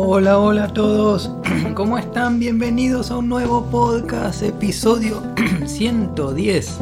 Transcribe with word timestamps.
Hola, 0.00 0.38
hola 0.38 0.64
a 0.64 0.72
todos. 0.72 1.28
¿Cómo 1.74 1.98
están? 1.98 2.38
Bienvenidos 2.38 3.10
a 3.10 3.16
un 3.16 3.28
nuevo 3.28 3.68
podcast, 3.68 4.44
episodio 4.44 5.20
110 5.66 6.78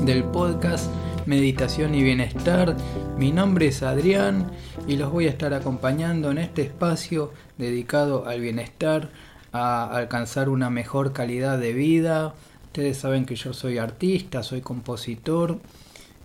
del 0.00 0.24
podcast 0.24 0.90
Meditación 1.26 1.94
y 1.94 2.02
Bienestar. 2.02 2.74
Mi 3.18 3.32
nombre 3.32 3.66
es 3.66 3.82
Adrián 3.82 4.50
y 4.86 4.96
los 4.96 5.12
voy 5.12 5.26
a 5.26 5.30
estar 5.30 5.52
acompañando 5.52 6.30
en 6.30 6.38
este 6.38 6.62
espacio 6.62 7.34
dedicado 7.58 8.26
al 8.26 8.40
bienestar, 8.40 9.10
a 9.52 9.84
alcanzar 9.84 10.48
una 10.48 10.70
mejor 10.70 11.12
calidad 11.12 11.58
de 11.58 11.74
vida. 11.74 12.32
Ustedes 12.64 12.96
saben 12.96 13.26
que 13.26 13.36
yo 13.36 13.52
soy 13.52 13.76
artista, 13.76 14.42
soy 14.42 14.62
compositor 14.62 15.58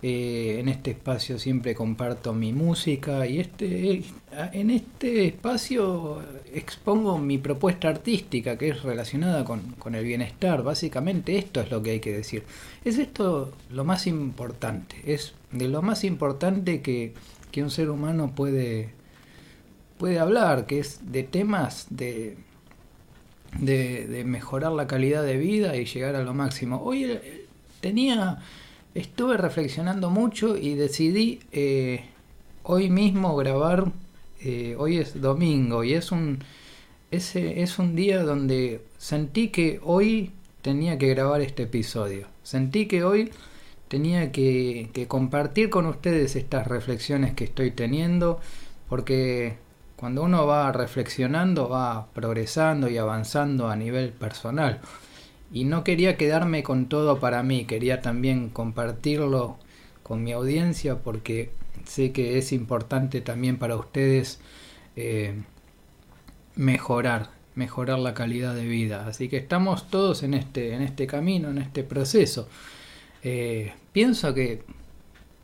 eh, 0.06 0.60
en 0.60 0.68
este 0.68 0.90
espacio 0.90 1.38
siempre 1.38 1.74
comparto 1.74 2.34
mi 2.34 2.52
música 2.52 3.26
y 3.26 3.40
este, 3.40 4.02
en 4.52 4.68
este 4.68 5.24
espacio 5.24 6.20
expongo 6.52 7.16
mi 7.16 7.38
propuesta 7.38 7.88
artística 7.88 8.58
que 8.58 8.68
es 8.68 8.82
relacionada 8.82 9.46
con, 9.46 9.94
el 9.94 10.04
bienestar. 10.04 10.62
Básicamente 10.62 11.38
esto 11.38 11.62
es 11.62 11.70
lo 11.70 11.82
que 11.82 11.92
hay 11.92 12.00
que 12.00 12.12
decir. 12.12 12.42
Es 12.84 12.98
esto 12.98 13.54
lo 13.70 13.84
más 13.84 14.06
importante. 14.06 14.96
Es 15.06 15.32
de 15.52 15.68
lo 15.68 15.80
más 15.80 16.04
importante 16.04 16.82
que, 16.82 17.14
un 17.56 17.70
ser 17.70 17.88
humano 17.88 18.34
puede, 18.34 18.90
puede 19.96 20.18
hablar, 20.18 20.66
que 20.66 20.80
es 20.80 21.00
de 21.12 21.22
temas 21.22 21.86
de, 21.88 22.36
de, 23.58 24.22
mejorar 24.26 24.72
la 24.72 24.86
calidad 24.86 25.22
de 25.22 25.38
vida 25.38 25.74
y 25.78 25.86
llegar 25.86 26.14
a 26.14 26.22
lo 26.22 26.34
máximo. 26.34 26.82
Hoy 26.82 27.04
eh, 27.04 27.46
tenía 27.80 28.42
Estuve 28.94 29.36
reflexionando 29.36 30.08
mucho 30.08 30.56
y 30.56 30.76
decidí 30.76 31.40
eh, 31.50 32.04
hoy 32.62 32.90
mismo 32.90 33.34
grabar. 33.34 33.90
Eh, 34.40 34.76
hoy 34.78 34.98
es 34.98 35.20
domingo 35.20 35.82
y 35.82 35.94
es 35.94 36.12
un, 36.12 36.44
es 37.10 37.78
un 37.78 37.96
día 37.96 38.22
donde 38.22 38.82
sentí 38.96 39.48
que 39.48 39.80
hoy 39.82 40.30
tenía 40.62 40.96
que 40.96 41.08
grabar 41.08 41.40
este 41.40 41.64
episodio. 41.64 42.28
Sentí 42.44 42.86
que 42.86 43.02
hoy 43.02 43.32
tenía 43.88 44.30
que, 44.30 44.90
que 44.92 45.08
compartir 45.08 45.70
con 45.70 45.86
ustedes 45.86 46.36
estas 46.36 46.68
reflexiones 46.68 47.34
que 47.34 47.44
estoy 47.44 47.72
teniendo 47.72 48.38
porque 48.88 49.56
cuando 49.96 50.22
uno 50.22 50.46
va 50.46 50.70
reflexionando 50.70 51.68
va 51.68 52.06
progresando 52.12 52.88
y 52.88 52.98
avanzando 52.98 53.68
a 53.68 53.74
nivel 53.74 54.10
personal 54.10 54.80
y 55.52 55.64
no 55.64 55.84
quería 55.84 56.16
quedarme 56.16 56.62
con 56.62 56.88
todo 56.88 57.20
para 57.20 57.42
mí, 57.42 57.64
quería 57.64 58.00
también 58.00 58.48
compartirlo 58.48 59.58
con 60.02 60.22
mi 60.22 60.32
audiencia 60.32 60.98
porque 61.02 61.50
sé 61.84 62.12
que 62.12 62.38
es 62.38 62.52
importante 62.52 63.20
también 63.20 63.58
para 63.58 63.76
ustedes 63.76 64.40
eh, 64.96 65.34
mejorar, 66.56 67.30
mejorar 67.54 67.98
la 67.98 68.14
calidad 68.14 68.54
de 68.54 68.66
vida. 68.66 69.06
Así 69.06 69.28
que 69.28 69.36
estamos 69.38 69.90
todos 69.90 70.22
en 70.22 70.34
este, 70.34 70.74
en 70.74 70.82
este 70.82 71.06
camino, 71.06 71.50
en 71.50 71.58
este 71.58 71.84
proceso. 71.84 72.48
Eh, 73.22 73.72
pienso 73.92 74.34
que, 74.34 74.62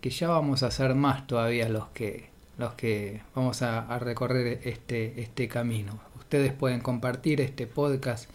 que, 0.01 0.11
ya 0.11 0.29
vamos 0.29 0.63
a 0.63 0.71
ser 0.71 0.95
más 0.95 1.27
todavía 1.27 1.69
los 1.69 1.89
que, 1.89 2.29
los 2.59 2.75
que 2.75 3.23
vamos 3.35 3.63
a, 3.63 3.81
a 3.87 3.99
recorrer 3.99 4.61
este, 4.65 5.21
este 5.21 5.49
camino. 5.49 6.01
Ustedes 6.19 6.53
pueden 6.53 6.81
compartir 6.81 7.41
este 7.41 7.67
podcast 7.67 8.31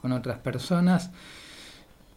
con 0.00 0.12
otras 0.12 0.38
personas. 0.38 1.10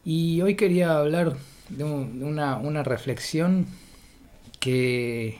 Y 0.05 0.41
hoy 0.41 0.55
quería 0.55 0.97
hablar 0.97 1.35
de, 1.69 1.83
una, 1.83 2.83
reflexión 2.83 3.67
que, 4.59 5.39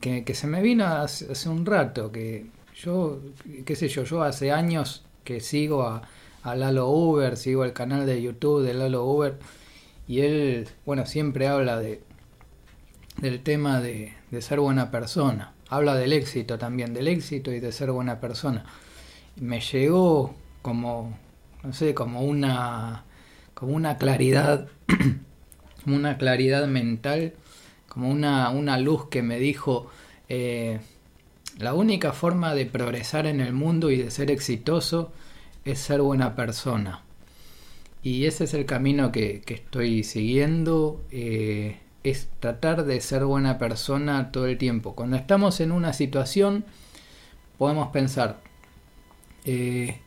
que, 0.00 0.34
se 0.34 0.46
me 0.46 0.62
vino 0.62 0.86
hace, 0.86 1.48
un 1.48 1.64
rato, 1.64 2.12
que 2.12 2.46
yo, 2.74 3.20
qué 3.64 3.76
sé 3.76 3.88
yo, 3.88 4.04
yo 4.04 4.22
hace 4.22 4.52
años 4.52 5.04
que 5.24 5.40
sigo 5.40 5.84
a, 5.84 6.02
a 6.42 6.56
Lalo 6.56 6.88
Uber, 6.88 7.36
sigo 7.36 7.64
el 7.64 7.72
canal 7.72 8.06
de 8.06 8.22
YouTube 8.22 8.62
de 8.62 8.74
Lalo 8.74 9.04
Uber, 9.04 9.38
y 10.08 10.20
él, 10.20 10.68
bueno, 10.84 11.06
siempre 11.06 11.48
habla 11.48 11.78
de, 11.78 12.00
del 13.20 13.42
tema 13.42 13.80
de, 13.80 14.14
de 14.30 14.42
ser 14.42 14.60
buena 14.60 14.90
persona. 14.90 15.52
Habla 15.68 15.96
del 15.96 16.12
éxito 16.12 16.58
también, 16.58 16.94
del 16.94 17.08
éxito 17.08 17.50
y 17.50 17.58
de 17.58 17.72
ser 17.72 17.90
buena 17.90 18.20
persona. 18.20 18.64
Me 19.34 19.60
llegó 19.60 20.34
como 20.62 21.18
no 21.66 21.72
sé, 21.72 21.94
como 21.94 22.22
una, 22.22 23.04
como 23.54 23.74
una 23.74 23.98
claridad, 23.98 24.68
como 25.84 25.96
una 25.96 26.16
claridad 26.16 26.68
mental, 26.68 27.34
como 27.88 28.08
una, 28.08 28.50
una 28.50 28.78
luz 28.78 29.08
que 29.08 29.22
me 29.22 29.38
dijo, 29.40 29.90
eh, 30.28 30.78
la 31.58 31.74
única 31.74 32.12
forma 32.12 32.54
de 32.54 32.66
progresar 32.66 33.26
en 33.26 33.40
el 33.40 33.52
mundo 33.52 33.90
y 33.90 33.96
de 33.96 34.10
ser 34.12 34.30
exitoso 34.30 35.12
es 35.64 35.80
ser 35.80 36.02
buena 36.02 36.36
persona. 36.36 37.02
Y 38.02 38.26
ese 38.26 38.44
es 38.44 38.54
el 38.54 38.66
camino 38.66 39.10
que, 39.10 39.42
estoy 39.44 40.04
siguiendo, 40.04 41.04
eh, 41.10 41.80
es 42.04 42.28
tratar 42.38 42.84
de 42.84 43.00
ser 43.00 43.24
buena 43.24 43.58
persona 43.58 44.30
todo 44.30 44.46
el 44.46 44.56
tiempo. 44.56 44.94
Cuando 44.94 45.16
estamos 45.16 45.58
en 45.60 45.72
una 45.72 45.92
situación, 45.92 46.64
podemos 47.58 47.88
pensar, 47.88 48.38
eh, 49.44 49.98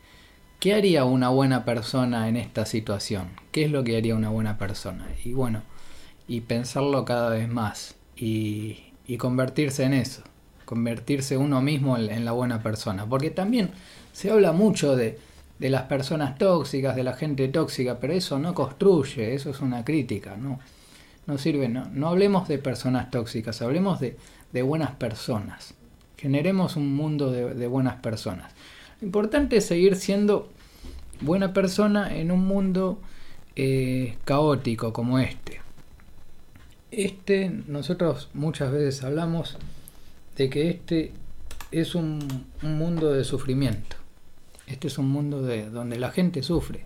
¿Qué 0.59 0.73
haría 0.73 1.05
una 1.05 1.29
buena 1.29 1.63
persona 1.63 2.27
en 2.27 2.35
esta 2.35 2.65
situación? 2.65 3.29
¿Qué 3.53 3.63
es 3.63 3.71
lo 3.71 3.85
que 3.85 3.95
haría 3.95 4.13
una 4.13 4.27
buena 4.27 4.57
persona? 4.57 5.07
Y 5.23 5.31
bueno, 5.31 5.61
y 6.27 6.41
pensarlo 6.41 7.05
cada 7.05 7.29
vez 7.29 7.47
más 7.47 7.95
y, 8.17 8.91
convertirse 9.17 9.85
en 9.85 9.93
eso, 9.93 10.21
convertirse 10.65 11.37
uno 11.37 11.61
mismo 11.61 11.97
en, 11.97 12.25
la 12.25 12.33
buena 12.33 12.61
persona. 12.61 13.05
Porque 13.05 13.29
también 13.29 13.71
se 14.11 14.31
habla 14.31 14.51
mucho 14.51 14.97
de, 14.97 15.17
las 15.59 15.83
personas 15.83 16.37
tóxicas, 16.37 16.93
de 16.97 17.03
la 17.03 17.13
gente 17.13 17.47
tóxica, 17.47 18.01
pero 18.01 18.11
eso 18.11 18.37
no 18.37 18.53
construye, 18.53 19.33
eso 19.35 19.51
es 19.51 19.61
una 19.61 19.85
crítica, 19.85 20.35
¿no? 20.35 20.59
No 21.25 21.37
sirve, 21.37 21.69
no, 21.69 21.85
no 21.85 22.09
hablemos 22.09 22.49
de 22.49 22.57
personas 22.57 23.11
tóxicas, 23.11 23.61
hablemos 23.61 24.01
de, 24.01 24.17
buenas 24.61 24.91
personas. 24.91 25.73
Generemos 26.17 26.75
un 26.75 26.97
mundo 26.97 27.31
de 27.31 27.67
buenas 27.67 27.95
personas. 28.01 28.51
Lo 29.01 29.05
importante 29.05 29.57
es 29.57 29.65
seguir 29.65 29.95
siendo 29.95 30.49
buena 31.21 31.53
persona 31.53 32.15
en 32.15 32.31
un 32.31 32.45
mundo 32.45 32.99
eh, 33.55 34.17
caótico 34.25 34.93
como 34.93 35.19
este. 35.19 35.61
Este, 36.91 37.49
nosotros 37.67 38.29
muchas 38.33 38.71
veces 38.71 39.03
hablamos 39.03 39.57
de 40.35 40.49
que 40.49 40.69
este 40.69 41.11
es 41.71 41.95
un, 41.95 42.45
mundo 42.61 43.13
de 43.13 43.23
sufrimiento. 43.23 43.95
Este 44.67 44.87
es 44.87 44.97
un 44.97 45.09
mundo 45.09 45.41
de, 45.41 45.69
donde 45.69 45.97
la 45.97 46.11
gente 46.11 46.43
sufre. 46.43 46.85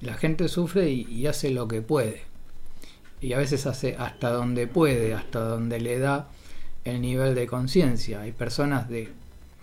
La 0.00 0.14
gente 0.14 0.48
sufre 0.48 0.90
y 0.90 1.26
hace 1.26 1.50
lo 1.50 1.68
que 1.68 1.82
puede. 1.82 2.22
Y 3.20 3.32
a 3.32 3.38
veces 3.38 3.66
hace 3.66 3.96
hasta 3.98 4.30
donde 4.30 4.66
puede, 4.66 5.14
hasta 5.14 5.40
donde 5.40 5.80
le 5.80 5.98
da 5.98 6.28
el 6.84 7.00
nivel 7.00 7.34
de 7.34 7.46
conciencia. 7.46 8.20
Hay 8.20 8.32
personas 8.32 8.88
de 8.88 9.10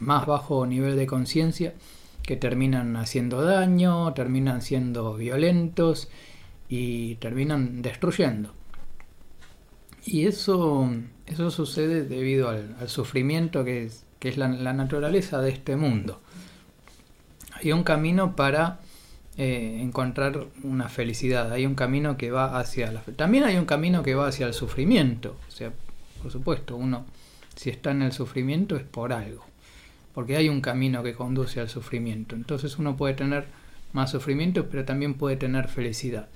más 0.02 0.26
bajo 0.26 0.66
nivel 0.66 0.98
de 0.98 1.08
conciencia 1.08 1.74
que 2.24 2.36
terminan 2.36 2.96
haciendo 2.98 3.42
daño, 3.42 4.14
terminan 4.14 4.62
siendo 4.62 5.16
violentos 5.16 6.10
y 6.68 7.16
terminan 7.16 7.82
destruyendo. 7.82 8.54
Y 10.04 10.26
eso, 10.26 10.90
eso 11.28 11.52
sucede 11.52 12.04
debido 12.04 12.50
al, 12.50 12.90
sufrimiento 12.90 13.64
que 13.64 13.86
es, 13.86 14.06
que 14.20 14.30
es 14.30 14.38
la, 14.38 14.48
naturaleza 14.48 15.40
de 15.40 15.52
este 15.52 15.76
mundo. 15.76 16.20
Hay 17.54 17.72
un 17.72 17.84
camino 17.84 18.36
para 18.36 18.80
eh, 19.38 19.80
encontrar 19.82 20.48
una 20.64 20.90
felicidad, 20.90 21.52
hay 21.52 21.68
un 21.68 21.76
camino 21.76 22.18
que 22.18 22.32
va 22.32 22.60
hacia 22.60 22.92
la... 22.92 23.02
También 23.02 23.44
hay 23.44 23.58
un 23.58 23.66
camino 23.66 24.02
que 24.02 24.16
va 24.16 24.28
hacia 24.28 24.48
el 24.48 24.56
sufrimiento. 24.56 25.36
O 25.48 25.52
sea, 25.52 25.72
por 26.22 26.32
supuesto, 26.32 26.76
uno 26.76 27.06
si 27.56 27.70
está 27.70 27.92
en 27.92 28.02
el 28.02 28.12
sufrimiento 28.14 28.76
es 28.76 28.84
por 28.84 29.14
algo 29.14 29.51
porque 30.14 30.36
hay 30.38 30.50
un 30.50 30.62
camino 30.62 31.04
que 31.04 31.14
conduce 31.14 31.60
al 31.60 31.70
sufrimiento. 31.70 32.36
Entonces 32.36 32.78
uno 32.78 32.98
puede 32.98 33.14
tener 33.14 33.46
más 33.94 34.12
sufrimiento, 34.12 34.68
pero 34.70 34.86
también 34.86 35.16
puede 35.16 35.36
tener 35.36 35.68
felicidad. 35.68 36.28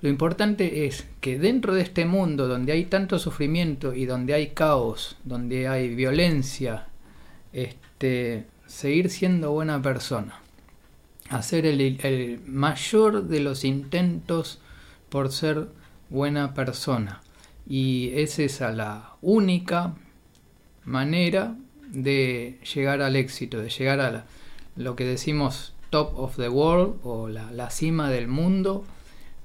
Lo 0.00 0.08
importante 0.08 0.86
es 0.86 1.06
que 1.20 1.38
dentro 1.38 1.74
de 1.74 1.82
este 1.82 2.04
mundo 2.06 2.48
donde 2.48 2.72
hay 2.72 2.86
tanto 2.86 3.18
sufrimiento 3.18 3.94
y 3.94 4.04
donde 4.04 4.34
hay 4.34 4.48
caos, 4.48 5.16
donde 5.22 5.68
hay 5.68 5.94
violencia, 5.94 6.88
este, 7.52 8.46
seguir 8.66 9.10
siendo 9.10 9.52
buena 9.52 9.80
persona, 9.80 10.40
hacer 11.30 11.66
el, 11.66 11.80
el 11.80 12.40
mayor 12.46 13.28
de 13.28 13.40
los 13.40 13.64
intentos 13.64 14.60
por 15.08 15.30
ser 15.30 15.68
buena 16.10 16.52
persona. 16.52 17.20
Y 17.68 18.10
esa 18.14 18.42
es 18.42 18.60
la 18.60 19.12
única 19.22 19.94
manera 20.84 21.54
de 21.92 22.58
llegar 22.74 23.02
al 23.02 23.16
éxito, 23.16 23.60
de 23.60 23.68
llegar 23.68 24.00
a 24.00 24.24
lo 24.76 24.96
que 24.96 25.04
decimos 25.04 25.74
top 25.90 26.18
of 26.18 26.36
the 26.36 26.48
world 26.48 26.98
o 27.04 27.28
la, 27.28 27.70
cima 27.70 28.10
del 28.10 28.26
mundo. 28.26 28.84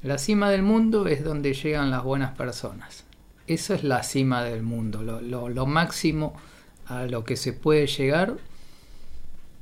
La 0.02 0.18
cima 0.18 0.50
del 0.50 0.64
mundo 0.64 1.08
es 1.08 1.24
donde 1.24 1.54
llegan 1.54 1.92
las 1.92 2.04
buenas 2.04 2.36
personas. 2.36 3.04
Eso 3.48 3.74
es 3.74 3.84
la 3.84 4.04
cima 4.04 4.44
del 4.44 4.64
mundo, 4.64 5.04
lo, 5.04 5.66
máximo 5.66 6.36
a 6.86 7.06
lo 7.06 7.24
que 7.24 7.36
se 7.36 7.54
puede 7.54 7.88
llegar 7.88 8.38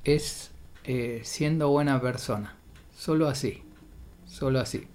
es 0.04 0.52
eh, 0.84 1.22
siendo 1.24 1.70
buena 1.70 2.00
persona. 2.02 2.56
Solo 2.96 3.28
así. 3.28 3.64
Solo 4.28 4.60
así. 4.60 4.88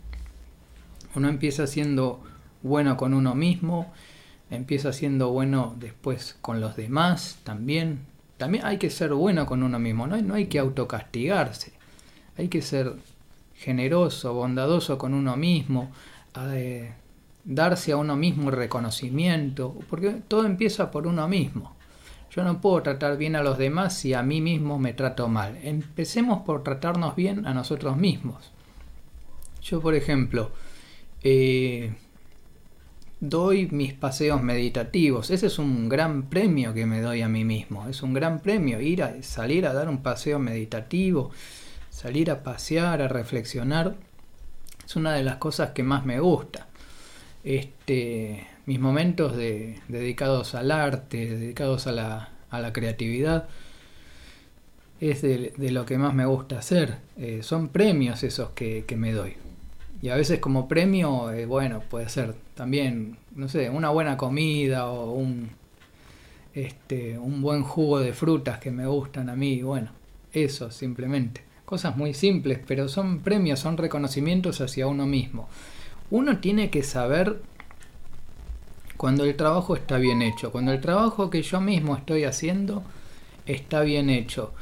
Uno 1.16 1.28
empieza 1.28 1.66
siendo 1.66 2.22
bueno 2.62 2.96
con 2.96 3.14
uno 3.14 3.34
mismo, 3.34 3.92
empieza 4.50 4.92
siendo 4.92 5.30
bueno 5.30 5.74
después 5.78 6.36
con 6.40 6.60
los 6.60 6.76
demás 6.76 7.38
también. 7.44 8.00
También 8.36 8.64
hay 8.64 8.78
que 8.78 8.90
ser 8.90 9.12
bueno 9.12 9.46
con 9.46 9.62
uno 9.62 9.78
mismo, 9.78 10.06
no 10.06 10.20
no 10.20 10.34
hay 10.34 10.46
que 10.46 10.58
autocastigarse. 10.58 11.72
Hay 12.36 12.48
que 12.48 12.62
ser 12.62 12.94
generoso, 13.54 14.32
bondadoso 14.32 14.96
con 14.96 15.12
uno 15.12 15.36
mismo, 15.36 15.90
eh, 16.52 16.94
darse 17.44 17.92
a 17.92 17.96
uno 17.98 18.16
mismo 18.16 18.50
reconocimiento, 18.50 19.76
porque 19.88 20.22
todo 20.26 20.46
empieza 20.46 20.90
por 20.90 21.06
uno 21.06 21.28
mismo. 21.28 21.74
Yo 22.30 22.44
no 22.44 22.60
puedo 22.60 22.82
tratar 22.82 23.18
bien 23.18 23.36
a 23.36 23.42
los 23.42 23.58
demás 23.58 23.94
si 23.94 24.14
a 24.14 24.22
mí 24.22 24.40
mismo 24.40 24.78
me 24.78 24.94
trato 24.94 25.28
mal. 25.28 25.58
Empecemos 25.62 26.42
por 26.42 26.62
tratarnos 26.62 27.16
bien 27.16 27.46
a 27.46 27.52
nosotros 27.52 27.96
mismos. 27.96 28.52
Yo, 29.62 29.80
por 29.80 29.94
ejemplo, 29.94 30.52
eh, 31.22 31.92
doy 33.20 33.68
mis 33.70 33.92
paseos 33.92 34.42
meditativos. 34.42 35.30
Ese 35.30 35.46
es 35.46 35.58
un 35.58 35.88
gran 35.88 36.28
premio 36.28 36.74
que 36.74 36.86
me 36.86 37.00
doy 37.00 37.22
a 37.22 37.28
mí 37.28 37.44
mismo. 37.44 37.88
Es 37.88 38.02
un 38.02 38.14
gran 38.14 38.40
premio 38.40 38.80
ir 38.80 39.02
a 39.02 39.22
salir 39.22 39.66
a 39.66 39.72
dar 39.72 39.88
un 39.88 40.02
paseo 40.02 40.38
meditativo, 40.38 41.30
salir 41.90 42.30
a 42.30 42.42
pasear, 42.42 43.02
a 43.02 43.08
reflexionar. 43.08 43.96
Es 44.84 44.96
una 44.96 45.12
de 45.14 45.22
las 45.22 45.36
cosas 45.36 45.70
que 45.70 45.82
más 45.82 46.04
me 46.04 46.20
gusta. 46.20 46.66
Este, 47.44 48.46
mis 48.66 48.80
momentos 48.80 49.36
de, 49.36 49.80
dedicados 49.88 50.54
al 50.54 50.70
arte, 50.70 51.36
dedicados 51.36 51.86
a 51.86 51.92
la, 51.92 52.30
a 52.50 52.60
la 52.60 52.72
creatividad, 52.72 53.48
es 55.00 55.22
de, 55.22 55.52
lo 55.70 55.86
que 55.86 55.98
más 55.98 56.14
me 56.14 56.26
gusta 56.26 56.58
hacer. 56.58 56.98
Eh, 57.16 57.40
son 57.42 57.68
premios 57.68 58.22
esos 58.22 58.50
que, 58.50 58.84
me 58.96 59.12
doy. 59.12 59.34
Y 60.02 60.08
a 60.08 60.16
veces 60.16 60.38
como 60.38 60.66
premio, 60.66 61.30
eh, 61.30 61.46
bueno, 61.46 61.80
puede 61.80 62.08
ser 62.08 62.34
también, 62.54 63.18
no 63.34 63.48
sé, 63.48 63.68
una 63.68 63.90
buena 63.90 64.16
comida 64.16 64.86
o 64.86 65.12
un, 65.12 65.50
este, 66.54 67.18
un 67.18 67.42
buen 67.42 67.62
jugo 67.62 68.00
de 68.00 68.12
frutas 68.12 68.58
que 68.58 68.70
me 68.70 68.86
gustan 68.86 69.28
a 69.28 69.36
mí. 69.36 69.62
Bueno, 69.62 69.90
eso 70.32 70.70
simplemente. 70.70 71.42
Cosas 71.64 71.96
muy 71.96 72.14
simples, 72.14 72.58
pero 72.66 72.88
son 72.88 73.20
premios, 73.20 73.60
son 73.60 73.76
reconocimientos 73.76 74.60
hacia 74.60 74.86
uno 74.86 75.06
mismo. 75.06 75.48
Uno 76.10 76.38
tiene 76.38 76.70
que 76.70 76.82
saber 76.82 77.40
cuando 78.96 79.24
el 79.24 79.36
trabajo 79.36 79.76
está 79.76 79.98
bien 79.98 80.20
hecho, 80.20 80.50
cuando 80.50 80.72
el 80.72 80.80
trabajo 80.80 81.30
que 81.30 81.42
yo 81.42 81.60
mismo 81.60 81.96
estoy 81.96 82.24
haciendo 82.24 82.82
está 83.46 83.82
bien 83.82 84.10
hecho. 84.10 84.52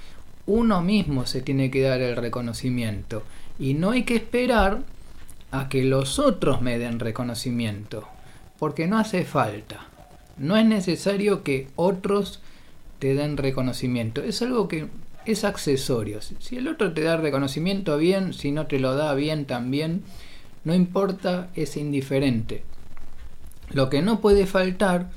Uno 0.46 0.82
mismo 0.82 1.26
se 1.26 1.42
tiene 1.42 1.70
que 1.70 1.82
dar 1.82 2.00
el 2.00 2.16
reconocimiento 2.16 3.22
y 3.58 3.74
no 3.74 3.90
hay 3.90 4.04
que 4.04 4.16
esperar 4.16 4.82
a 5.50 5.68
que 5.68 5.84
los 5.84 6.18
otros 6.18 6.60
me 6.60 6.78
den 6.78 7.00
reconocimiento, 7.00 8.06
porque 8.58 8.86
no 8.86 8.98
hace 8.98 9.24
falta. 9.24 9.86
No 10.36 10.56
es 10.56 10.66
necesario 10.66 11.42
que 11.42 11.68
otros 11.76 12.40
te 12.98 13.14
den 13.14 13.36
reconocimiento, 13.36 14.22
es 14.22 14.42
algo 14.42 14.68
que 14.68 14.88
es 15.24 15.44
accesorio. 15.44 16.20
Si 16.20 16.56
el 16.56 16.68
otro 16.68 16.92
te 16.92 17.02
da 17.02 17.16
reconocimiento 17.16 17.98
bien, 17.98 18.32
si 18.32 18.50
no 18.50 18.66
te 18.66 18.78
lo 18.78 18.94
da 18.94 19.14
bien 19.14 19.44
también, 19.44 20.02
no 20.64 20.74
importa, 20.74 21.50
es 21.54 21.76
indiferente. 21.76 22.62
Lo 23.70 23.90
que 23.90 24.02
no 24.02 24.20
puede 24.20 24.46
faltar 24.46 25.10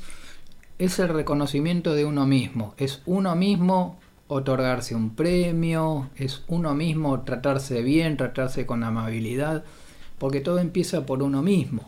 es 0.77 0.99
el 0.99 1.09
reconocimiento 1.09 1.93
de 1.93 2.05
uno 2.05 2.25
mismo. 2.25 2.73
Es 2.77 3.01
uno 3.05 3.35
mismo 3.35 3.99
otorgarse 4.27 4.95
un 4.95 5.15
premio, 5.15 6.09
es 6.15 6.43
uno 6.47 6.73
mismo 6.73 7.21
tratarse 7.21 7.81
bien, 7.81 8.17
tratarse 8.17 8.65
con 8.65 8.83
amabilidad, 8.83 9.63
porque 10.21 10.39
todo 10.39 10.59
empieza 10.59 11.07
por 11.07 11.23
uno 11.23 11.41
mismo. 11.41 11.81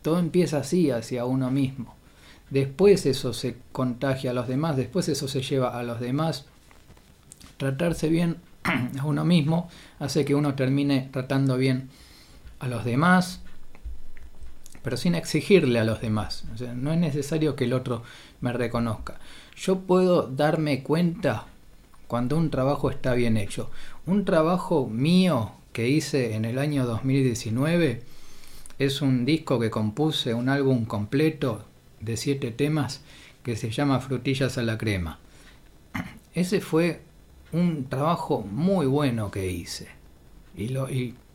Todo 0.00 0.20
empieza 0.20 0.58
así, 0.58 0.92
hacia 0.92 1.24
uno 1.24 1.50
mismo. 1.50 1.96
Después 2.48 3.06
eso 3.06 3.32
se 3.32 3.56
contagia 3.72 4.30
a 4.30 4.34
los 4.34 4.46
demás, 4.46 4.76
después 4.76 5.08
eso 5.08 5.26
se 5.26 5.42
lleva 5.42 5.76
a 5.76 5.82
los 5.82 5.98
demás. 5.98 6.44
Tratarse 7.56 8.08
bien 8.08 8.36
a 9.00 9.04
uno 9.04 9.24
mismo 9.24 9.68
hace 9.98 10.24
que 10.24 10.36
uno 10.36 10.54
termine 10.54 11.08
tratando 11.10 11.56
bien 11.56 11.90
a 12.60 12.68
los 12.68 12.84
demás, 12.84 13.40
pero 14.84 14.96
sin 14.96 15.16
exigirle 15.16 15.80
a 15.80 15.84
los 15.84 16.00
demás. 16.00 16.44
no 16.76 16.92
es 16.92 16.98
necesario 17.00 17.56
que 17.56 17.64
el 17.64 17.72
otro 17.72 18.04
me 18.40 18.52
reconozca. 18.52 19.18
Yo 19.56 19.80
puedo 19.80 20.28
darme 20.28 20.84
cuenta 20.84 21.46
cuando 22.06 22.36
un 22.36 22.48
trabajo 22.50 22.90
está 22.90 23.14
bien 23.14 23.36
hecho. 23.36 23.72
Un 24.06 24.24
trabajo 24.24 24.86
mío 24.86 25.55
que 25.76 25.90
hice 25.90 26.36
en 26.36 26.46
el 26.46 26.58
año 26.58 26.86
2019 26.86 28.00
es 28.78 29.02
un 29.02 29.26
disco 29.26 29.60
que 29.60 29.68
compuse, 29.68 30.32
un 30.32 30.48
álbum 30.48 30.86
completo 30.86 31.66
de 32.00 32.16
siete 32.16 32.50
temas 32.50 33.02
que 33.42 33.56
se 33.56 33.70
llama 33.70 34.00
Frutillas 34.00 34.56
a 34.56 34.62
la 34.62 34.78
crema. 34.78 35.18
Ese 36.34 36.62
fue 36.62 37.02
un 37.52 37.90
trabajo 37.90 38.40
muy 38.40 38.86
bueno 38.86 39.30
que 39.30 39.50
hice. 39.50 39.88
Y, 40.56 40.68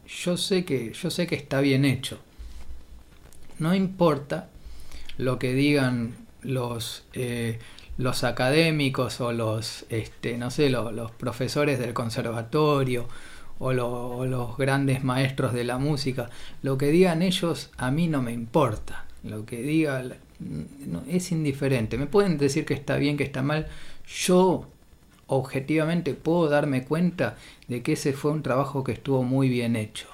yo 0.08 0.38
sé 0.38 0.66
que 0.66 0.92
yo 0.92 1.12
sé 1.12 1.28
que 1.28 1.36
está 1.36 1.62
bien 1.62 1.86
hecho 1.86 2.18
no 3.60 3.76
importa 3.76 4.50
lo 5.20 5.38
que 5.38 5.54
digan 5.54 6.16
los, 6.42 7.04
eh, 7.14 7.60
los 8.00 8.24
académicos 8.24 9.22
o 9.22 9.34
los, 9.34 9.86
este, 9.90 10.40
no 10.40 10.50
sé, 10.50 10.72
los, 10.72 11.12
profesores 11.12 11.78
del 11.78 11.94
conservatorio 11.94 13.08
o, 13.62 14.26
los 14.26 14.58
grandes 14.58 15.04
maestros 15.04 15.54
de 15.54 15.64
la 15.64 15.78
música, 15.78 16.30
lo 16.64 16.78
que 16.78 16.88
digan 16.88 17.22
ellos 17.22 17.70
a 17.78 17.92
mí 17.92 18.08
no 18.08 18.22
me 18.22 18.34
importa. 18.34 19.06
Lo 19.24 19.46
que 19.46 19.62
diga 19.62 20.04
es 21.08 21.32
indiferente. 21.32 21.98
Me 21.98 22.08
pueden 22.08 22.40
decir 22.40 22.66
que 22.66 22.74
está 22.74 22.98
bien, 22.98 23.18
que 23.18 23.24
está 23.24 23.44
mal. 23.44 23.68
Yo 24.08 24.68
objetivamente 25.28 26.16
puedo 26.16 26.50
darme 26.50 26.84
cuenta 26.84 27.38
de 27.68 27.84
que 27.84 27.94
ese 27.94 28.14
fue 28.14 28.32
un 28.32 28.42
trabajo 28.42 28.84
que 28.84 28.94
estuvo 28.94 29.24
muy 29.24 29.48
bien 29.48 29.76
hecho. 29.76 30.08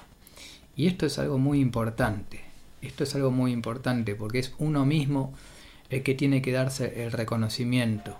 Y 0.76 0.86
esto 0.86 1.06
es 1.06 1.18
algo 1.18 1.38
muy 1.38 1.60
importante. 1.60 2.42
Esto 2.82 3.04
es 3.04 3.14
algo 3.14 3.30
muy 3.30 3.52
importante 3.52 4.14
porque 4.14 4.38
es 4.38 4.54
uno 4.58 4.84
mismo 4.84 5.32
el 5.88 6.02
que 6.02 6.14
tiene 6.14 6.42
que 6.42 6.52
darse 6.52 7.02
el 7.02 7.12
reconocimiento. 7.12 8.16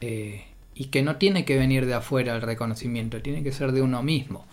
Eh, 0.00 0.44
y 0.76 0.86
que 0.86 1.02
no 1.02 1.16
tiene 1.16 1.46
que 1.46 1.56
venir 1.56 1.86
de 1.86 1.94
afuera 1.94 2.36
el 2.36 2.42
reconocimiento, 2.42 3.22
tiene 3.22 3.42
que 3.42 3.50
ser 3.50 3.72
de 3.72 3.80
uno 3.80 4.02
mismo. 4.02 4.44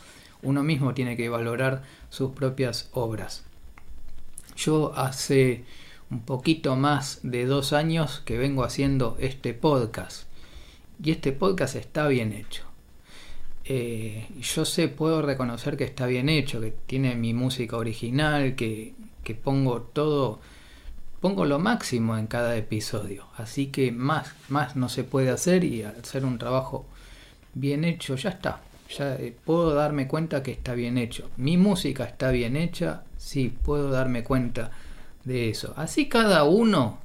Uno 0.41 0.63
mismo 0.63 0.93
tiene 0.93 1.17
que 1.17 1.27
valorar 1.27 1.83
sus 2.09 2.31
propias 2.31 2.89
obras. 2.93 3.43
Yo 4.55 4.93
hace 4.95 5.65
un 6.09 6.21
poquito 6.21 6.77
más 6.77 7.19
de 7.23 7.45
dos 7.45 7.73
años 7.73 8.21
que 8.23 8.37
vengo 8.37 8.63
haciendo 8.63 9.17
este 9.19 9.53
podcast. 9.53 10.27
Y 11.03 11.11
este 11.11 11.33
podcast 11.33 11.75
está 11.75 12.07
bien 12.07 12.31
hecho. 12.31 12.63
Eh, 13.65 14.27
yo 14.39 14.63
sé, 14.63 14.87
puedo 14.87 15.21
reconocer 15.21 15.75
que 15.75 15.83
está 15.83 16.05
bien 16.05 16.29
hecho, 16.29 16.61
que 16.61 16.73
tiene 16.85 17.15
mi 17.15 17.33
música 17.33 17.75
original, 17.75 18.55
que, 18.55 18.93
que 19.25 19.35
pongo 19.35 19.81
todo, 19.81 20.39
pongo 21.23 21.45
lo 21.45 21.57
máximo 21.57 22.17
en 22.17 22.27
cada 22.27 22.57
episodio. 22.57 23.27
Así 23.37 23.67
que 23.67 23.93
más, 23.93 24.33
más 24.49 24.75
no 24.75 24.89
se 24.89 25.05
puede 25.05 25.29
hacer 25.29 25.63
y 25.63 25.81
hacer 25.83 26.25
un 26.25 26.37
trabajo 26.37 26.85
bien 27.53 27.85
hecho, 27.85 28.17
ya 28.17 28.31
está. 28.31 28.59
Ya 28.97 29.15
eh, 29.15 29.33
puedo 29.45 29.73
darme 29.73 30.09
cuenta 30.09 30.43
que 30.43 30.51
está 30.51 30.73
bien 30.73 30.97
hecho. 30.97 31.29
Mi 31.37 31.55
música 31.55 32.03
está 32.03 32.29
bien 32.31 32.57
hecha, 32.57 33.03
sí, 33.17 33.55
puedo 33.63 33.89
darme 33.89 34.25
cuenta 34.25 34.71
de 35.23 35.49
eso. 35.49 35.73
Así 35.77 36.09
cada 36.09 36.43
uno, 36.43 36.97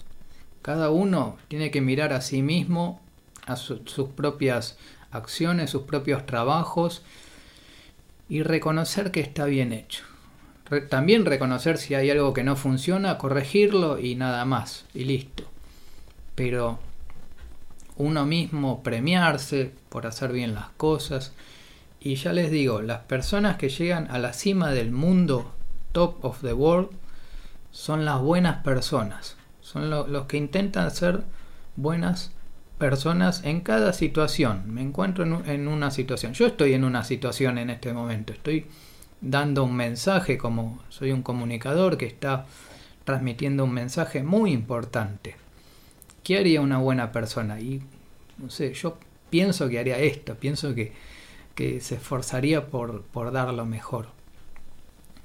cada 0.63 0.91
uno 0.91 1.37
tiene 1.47 1.71
que 1.71 1.81
mirar 1.81 2.13
a 2.13 2.21
sí 2.21 2.43
mismo, 2.43 3.01
a 3.47 3.55
sus 3.55 4.09
propias 4.17 4.79
acciones, 5.13 5.71
sus 5.71 5.83
propios 5.83 6.27
trabajos 6.27 7.03
y 8.29 8.43
reconocer 8.43 9.13
que 9.13 9.21
está 9.21 9.45
bien 9.45 9.73
hecho 9.73 10.03
también 10.89 11.25
reconocer 11.25 11.79
si 11.79 11.95
hay 11.95 12.11
algo 12.11 12.33
que 12.33 12.45
no 12.45 12.57
funciona, 12.57 13.19
corregirlo 13.19 13.99
y 13.99 14.15
nada 14.15 14.45
más, 14.45 14.85
y 14.95 15.05
listo. 15.05 15.45
Pero 16.35 16.79
uno 17.97 18.27
mismo 18.27 18.83
premiarse 18.83 19.73
por 19.89 20.07
hacer 20.07 20.33
bien 20.33 20.55
las 20.55 20.69
cosas. 20.77 21.33
Y 22.01 22.15
ya 22.15 22.33
les 22.33 22.51
digo, 22.51 22.81
las 22.81 23.01
personas 23.01 23.57
que 23.57 23.69
llegan 23.69 24.09
a 24.11 24.19
la 24.19 24.33
cima 24.33 24.71
del 24.71 24.93
mundo, 24.93 25.53
top 25.93 26.25
of 26.25 26.41
the 26.43 26.53
world, 26.53 26.91
son 27.71 28.05
las 28.05 28.21
buenas 28.21 28.63
personas. 28.63 29.37
Son 29.61 29.91
los 29.91 30.27
que 30.27 30.37
intentan 30.37 30.91
ser 30.91 31.25
buenas 31.77 32.31
personas 32.79 33.43
en 33.45 33.61
cada 33.61 33.93
situación. 33.93 34.73
Me 34.73 34.83
encuentro 34.83 35.25
en 35.25 35.69
una 35.69 35.91
situación. 35.91 36.33
Yo 36.35 36.47
estoy 36.47 36.75
en 36.75 36.85
una 36.85 37.05
situación 37.05 37.59
en 37.59 37.71
este 37.71 37.93
momento. 37.93 38.33
Estoy 38.33 38.67
dando 39.21 39.65
un 39.65 39.75
mensaje, 39.75 40.39
como 40.39 40.83
soy 40.89 41.13
un 41.13 41.23
comunicador 41.23 41.97
que 41.99 42.07
está 42.07 42.47
transmitiendo 43.05 43.65
un 43.65 43.73
mensaje 43.73 44.23
muy 44.23 44.53
importante. 44.53 45.37
¿Qué 46.23 46.39
haría 46.39 46.61
una 46.61 46.79
buena 46.79 47.11
persona? 47.11 47.61
Y 47.61 47.83
no 48.39 48.51
sé, 48.51 48.75
yo 48.75 48.99
pienso 49.31 49.69
que 49.69 49.79
haría 49.79 49.99
esto, 49.99 50.35
pienso 50.35 50.75
que, 50.75 50.93
que 51.55 51.81
se 51.81 51.97
esforzaría 51.97 52.67
por, 52.67 53.03
por 53.03 53.33
dar 53.33 53.53
lo 53.55 53.65
mejor. 53.67 54.09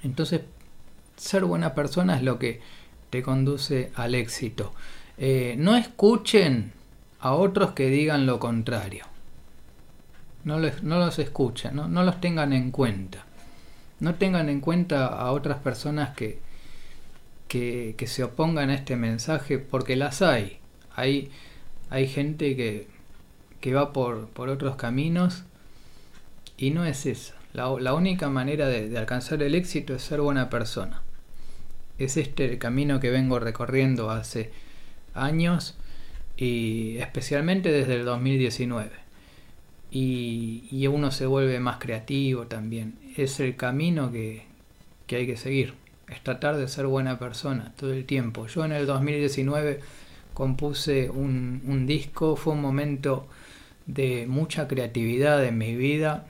Entonces, 0.02 0.42
ser 1.16 1.44
buena 1.44 1.74
persona 1.74 2.16
es 2.16 2.22
lo 2.22 2.38
que 2.38 2.60
te 3.10 3.22
conduce 3.22 3.92
al 3.94 4.14
éxito. 4.14 4.72
Eh, 5.18 5.54
no 5.58 5.76
escuchen 5.76 6.72
a 7.20 7.32
otros 7.32 7.72
que 7.72 7.86
digan 7.86 8.26
lo 8.26 8.38
contrario. 8.38 9.06
No, 10.44 10.58
no 10.58 10.98
los 10.98 11.18
escuchen, 11.18 11.76
no, 11.76 11.88
no 11.88 12.02
los 12.02 12.20
tengan 12.20 12.52
en 12.52 12.70
cuenta. 12.70 13.24
No 14.00 14.14
tengan 14.16 14.48
en 14.48 14.60
cuenta 14.60 15.06
a 15.06 15.30
otras 15.32 15.58
personas 15.58 16.14
que, 16.14 16.38
que, 17.48 18.06
se 18.06 18.24
opongan 18.24 18.70
a 18.70 18.74
este 18.74 18.96
mensaje, 18.96 19.58
porque 19.58 19.96
las 19.96 20.22
hay. 20.22 20.58
Hay, 20.96 21.30
hay 21.90 22.08
gente 22.08 22.56
que, 22.56 22.88
que 23.60 23.74
va 23.74 23.92
por, 23.92 24.28
por 24.28 24.48
otros 24.48 24.76
caminos 24.76 25.44
y 26.56 26.70
no 26.70 26.84
es 26.84 27.06
eso. 27.06 27.34
La, 27.52 27.68
la 27.78 27.94
única 27.94 28.28
manera 28.28 28.66
de, 28.68 28.88
de, 28.88 28.98
alcanzar 28.98 29.42
el 29.42 29.54
éxito 29.54 29.94
es 29.94 30.02
ser 30.02 30.20
buena 30.20 30.50
persona. 30.50 31.02
Es 31.98 32.16
este 32.16 32.46
el 32.46 32.58
camino 32.58 32.98
que 32.98 33.10
vengo 33.10 33.38
recorriendo 33.38 34.10
hace 34.10 34.50
años 35.14 35.76
y 36.36 36.96
especialmente 36.98 37.70
desde 37.70 37.94
el 37.94 38.04
2019. 38.04 39.03
Y, 39.96 40.86
uno 40.88 41.12
se 41.12 41.24
vuelve 41.26 41.60
más 41.60 41.78
creativo 41.78 42.46
también. 42.46 42.94
Es 43.16 43.38
el 43.38 43.54
camino 43.54 44.10
que, 44.10 44.42
que 45.06 45.16
hay 45.16 45.26
que 45.26 45.36
seguir. 45.36 45.74
Es 46.08 46.20
tratar 46.22 46.56
de 46.56 46.66
ser 46.66 46.86
buena 46.86 47.18
persona 47.18 47.72
todo 47.76 47.92
el 47.92 48.04
tiempo. 48.04 48.48
Yo 48.48 48.64
en 48.64 48.72
el 48.72 48.86
2019 48.86 49.80
compuse 50.34 51.08
un, 51.10 51.62
un 51.66 51.86
disco, 51.86 52.34
fue 52.34 52.54
un 52.54 52.60
momento 52.60 53.28
de 53.86 54.26
mucha 54.26 54.66
creatividad 54.66 55.44
en 55.44 55.58
mi 55.58 55.76
vida. 55.76 56.26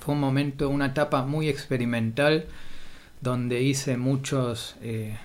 Fue 0.00 0.14
un 0.14 0.20
momento, 0.20 0.68
una 0.68 0.86
etapa 0.86 1.24
muy 1.24 1.48
experimental 1.48 2.46
donde 3.24 3.62
hice 3.62 3.96
muchos, 3.96 4.76
eh, 4.82 5.16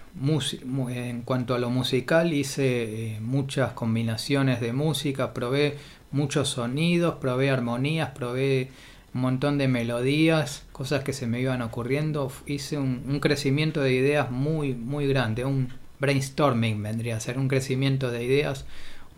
en 0.89 1.21
cuanto 1.23 1.53
a 1.53 1.59
lo 1.59 1.69
musical, 1.69 2.31
hice 2.31 3.15
eh, 3.15 3.19
muchas 3.19 3.73
combinaciones 3.73 4.61
de 4.61 4.71
música, 4.71 5.33
probé 5.33 5.77
muchos 6.11 6.49
sonidos, 6.49 7.15
probé 7.15 7.49
armonías, 7.49 8.11
probé 8.11 8.71
un 9.13 9.21
montón 9.21 9.57
de 9.57 9.67
melodías, 9.67 10.65
cosas 10.71 11.03
que 11.03 11.13
se 11.13 11.27
me 11.27 11.39
iban 11.39 11.61
ocurriendo, 11.61 12.31
hice 12.45 12.77
un, 12.77 13.19
crecimiento 13.19 13.81
de 13.81 13.93
ideas 13.93 14.31
muy, 14.31 14.73
muy 14.75 15.07
grande, 15.07 15.45
un 15.45 15.69
brainstorming 15.99 16.81
vendría 16.81 17.17
a 17.17 17.19
ser, 17.19 17.37
un 17.37 17.47
crecimiento 17.47 18.11
de 18.11 18.23
ideas, 18.23 18.65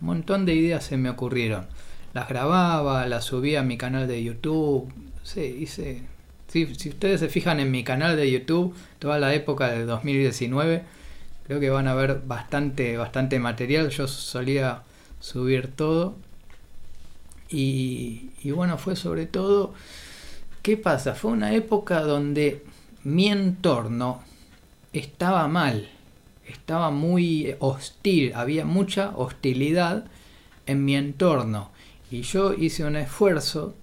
un 0.00 0.06
montón 0.06 0.46
de 0.46 0.54
ideas 0.54 0.84
se 0.84 0.96
me 0.96 1.10
ocurrieron. 1.10 1.66
Las 2.14 2.28
grababa, 2.28 3.06
las 3.06 3.24
subía 3.24 3.60
a 3.60 3.62
mi 3.62 3.78
canal 3.78 4.06
de 4.08 4.22
YouTube, 4.22 4.92
sí, 5.22 5.40
hice 5.60 6.02
si 6.52 6.90
ustedes 6.90 7.20
se 7.20 7.30
fijan 7.30 7.60
en 7.60 7.70
mi 7.70 7.82
canal 7.82 8.14
de 8.14 8.30
YouTube, 8.30 8.74
toda 8.98 9.18
la 9.18 9.32
época 9.32 9.70
del 9.70 9.86
2019, 9.86 10.82
creo 11.46 11.60
que 11.60 11.70
van 11.70 11.88
a 11.88 11.94
ver 11.94 12.20
bastante, 12.26 12.98
bastante 12.98 13.38
material. 13.38 13.88
Yo 13.88 14.06
solía 14.06 14.82
subir 15.18 15.68
todo. 15.68 16.16
Y, 17.52 18.30
y 18.42 18.50
bueno, 18.50 18.78
fue 18.78 18.96
sobre 18.96 19.26
todo, 19.26 19.74
¿qué 20.62 20.76
pasa? 20.76 21.14
Fue 21.14 21.32
una 21.32 21.54
época 21.54 22.00
donde 22.00 22.64
mi 23.04 23.28
entorno 23.28 24.22
estaba 24.92 25.46
mal, 25.48 25.88
estaba 26.46 26.90
muy 26.90 27.54
hostil, 27.58 28.32
había 28.34 28.64
mucha 28.64 29.12
hostilidad 29.16 30.04
en 30.66 30.84
mi 30.84 30.96
entorno. 30.96 31.70
Y 32.10 32.22
yo 32.22 32.54
hice 32.54 32.84
un 32.84 32.96
esfuerzo 32.96 33.74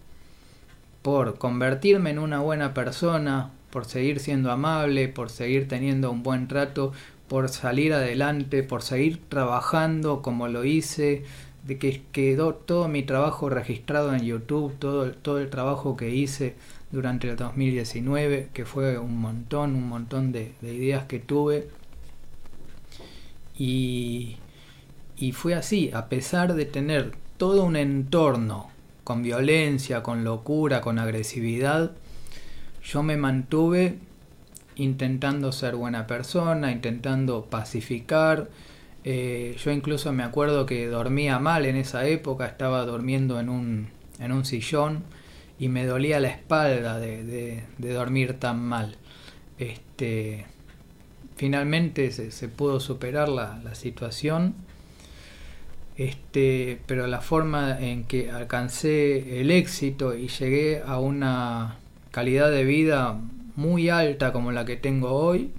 por 1.01 1.37
convertirme 1.37 2.11
en 2.11 2.19
una 2.19 2.39
buena 2.39 2.73
persona, 2.73 3.51
por 3.71 3.85
seguir 3.85 4.19
siendo 4.19 4.51
amable, 4.51 5.07
por 5.07 5.29
seguir 5.29 5.67
teniendo 5.67 6.11
un 6.11 6.23
buen 6.23 6.47
trato, 6.47 6.91
por 7.27 7.49
salir 7.49 7.93
adelante, 7.93 8.63
por 8.63 8.81
seguir 8.81 9.19
trabajando 9.29 10.21
como 10.21 10.47
lo 10.47 10.65
hice, 10.65 11.23
de 11.69 11.77
que 11.77 12.01
quedó 12.11 12.55
todo 12.55 12.87
mi 12.87 13.03
trabajo 13.03 13.47
registrado 13.47 14.15
en 14.15 14.23
YouTube, 14.23 14.73
todo, 14.79 15.11
todo 15.11 15.37
el 15.37 15.51
trabajo 15.51 15.95
que 15.95 16.09
hice 16.09 16.55
durante 16.91 17.29
el 17.29 17.35
2019, 17.35 18.49
que 18.51 18.65
fue 18.65 18.97
un 18.97 19.21
montón, 19.21 19.75
un 19.75 19.87
montón 19.87 20.31
de, 20.31 20.53
de 20.61 20.73
ideas 20.73 21.05
que 21.05 21.19
tuve. 21.19 21.67
Y, 23.55 24.37
y 25.15 25.31
fue 25.33 25.53
así, 25.53 25.91
a 25.93 26.09
pesar 26.09 26.55
de 26.55 26.65
tener 26.65 27.11
todo 27.37 27.63
un 27.63 27.75
entorno 27.75 28.71
con 29.03 29.21
violencia, 29.21 30.01
con 30.01 30.23
locura, 30.23 30.81
con 30.81 30.97
agresividad, 30.97 31.91
yo 32.83 33.03
me 33.03 33.15
mantuve 33.15 33.99
intentando 34.75 35.51
ser 35.51 35.75
buena 35.75 36.07
persona, 36.07 36.71
intentando 36.71 37.45
pacificar. 37.45 38.49
Eh, 39.03 39.55
yo 39.63 39.71
incluso 39.71 40.11
me 40.11 40.23
acuerdo 40.23 40.65
que 40.65 40.87
dormía 40.87 41.39
mal 41.39 41.65
en 41.65 41.75
esa 41.75 42.05
época, 42.07 42.45
estaba 42.45 42.85
durmiendo 42.85 43.39
en 43.39 43.49
un, 43.49 43.89
en 44.19 44.31
un 44.31 44.45
sillón 44.45 45.03
y 45.57 45.69
me 45.69 45.85
dolía 45.85 46.19
la 46.19 46.29
espalda 46.29 46.99
de, 46.99 47.63
dormir 47.77 48.39
tan 48.39 48.59
mal. 48.59 48.95
Este, 49.57 50.45
finalmente 51.35 52.11
se, 52.11 52.31
se 52.31 52.47
pudo 52.47 52.79
superar 52.79 53.29
la, 53.29 53.59
la 53.63 53.75
situación 53.75 54.55
este, 55.99 56.79
pero 56.85 57.07
la 57.07 57.19
forma 57.19 57.77
en 57.77 58.05
que 58.05 58.31
alcancé 58.31 59.41
el 59.41 59.51
éxito 59.51 60.15
y 60.15 60.29
llegué 60.29 60.81
a 60.81 60.97
una 60.97 61.75
calidad 62.11 62.49
de 62.49 62.63
vida 62.63 63.19
muy 63.57 63.89
alta 63.89 64.31
como 64.31 64.53
la 64.53 64.63
que 64.63 64.77
tengo 64.77 65.11
hoy 65.11 65.51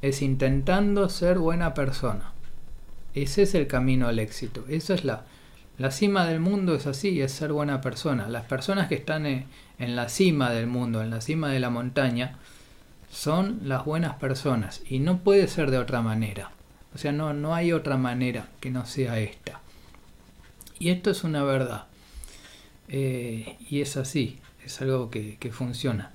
es 0.00 0.22
intentando 0.22 1.08
ser 1.08 1.40
buena 1.40 1.74
persona. 1.74 2.33
Ese 3.14 3.42
es 3.42 3.54
el 3.54 3.66
camino 3.66 4.08
al 4.08 4.18
éxito. 4.18 4.64
Esa 4.68 4.94
es 4.94 5.04
la, 5.04 5.24
la 5.78 5.90
cima 5.90 6.26
del 6.26 6.40
mundo 6.40 6.74
es 6.74 6.86
así, 6.86 7.20
es 7.20 7.32
ser 7.32 7.52
buena 7.52 7.80
persona. 7.80 8.28
Las 8.28 8.44
personas 8.44 8.88
que 8.88 8.96
están 8.96 9.26
en, 9.26 9.44
en 9.78 9.96
la 9.96 10.08
cima 10.08 10.50
del 10.50 10.66
mundo, 10.66 11.02
en 11.02 11.10
la 11.10 11.20
cima 11.20 11.48
de 11.48 11.60
la 11.60 11.70
montaña, 11.70 12.38
son 13.10 13.60
las 13.64 13.84
buenas 13.84 14.16
personas 14.16 14.82
y 14.88 14.98
no 14.98 15.18
puede 15.18 15.46
ser 15.48 15.70
de 15.70 15.78
otra 15.78 16.02
manera. 16.02 16.50
O 16.94 16.98
sea, 16.98 17.12
no, 17.12 17.32
no 17.32 17.54
hay 17.54 17.72
otra 17.72 17.96
manera 17.96 18.48
que 18.60 18.70
no 18.70 18.86
sea 18.86 19.18
esta. 19.18 19.60
Y 20.78 20.90
esto 20.90 21.10
es 21.10 21.24
una 21.24 21.42
verdad. 21.44 21.86
Eh, 22.88 23.56
y 23.70 23.80
es 23.80 23.96
así, 23.96 24.38
es 24.64 24.80
algo 24.80 25.10
que, 25.10 25.36
que 25.38 25.50
funciona. 25.50 26.10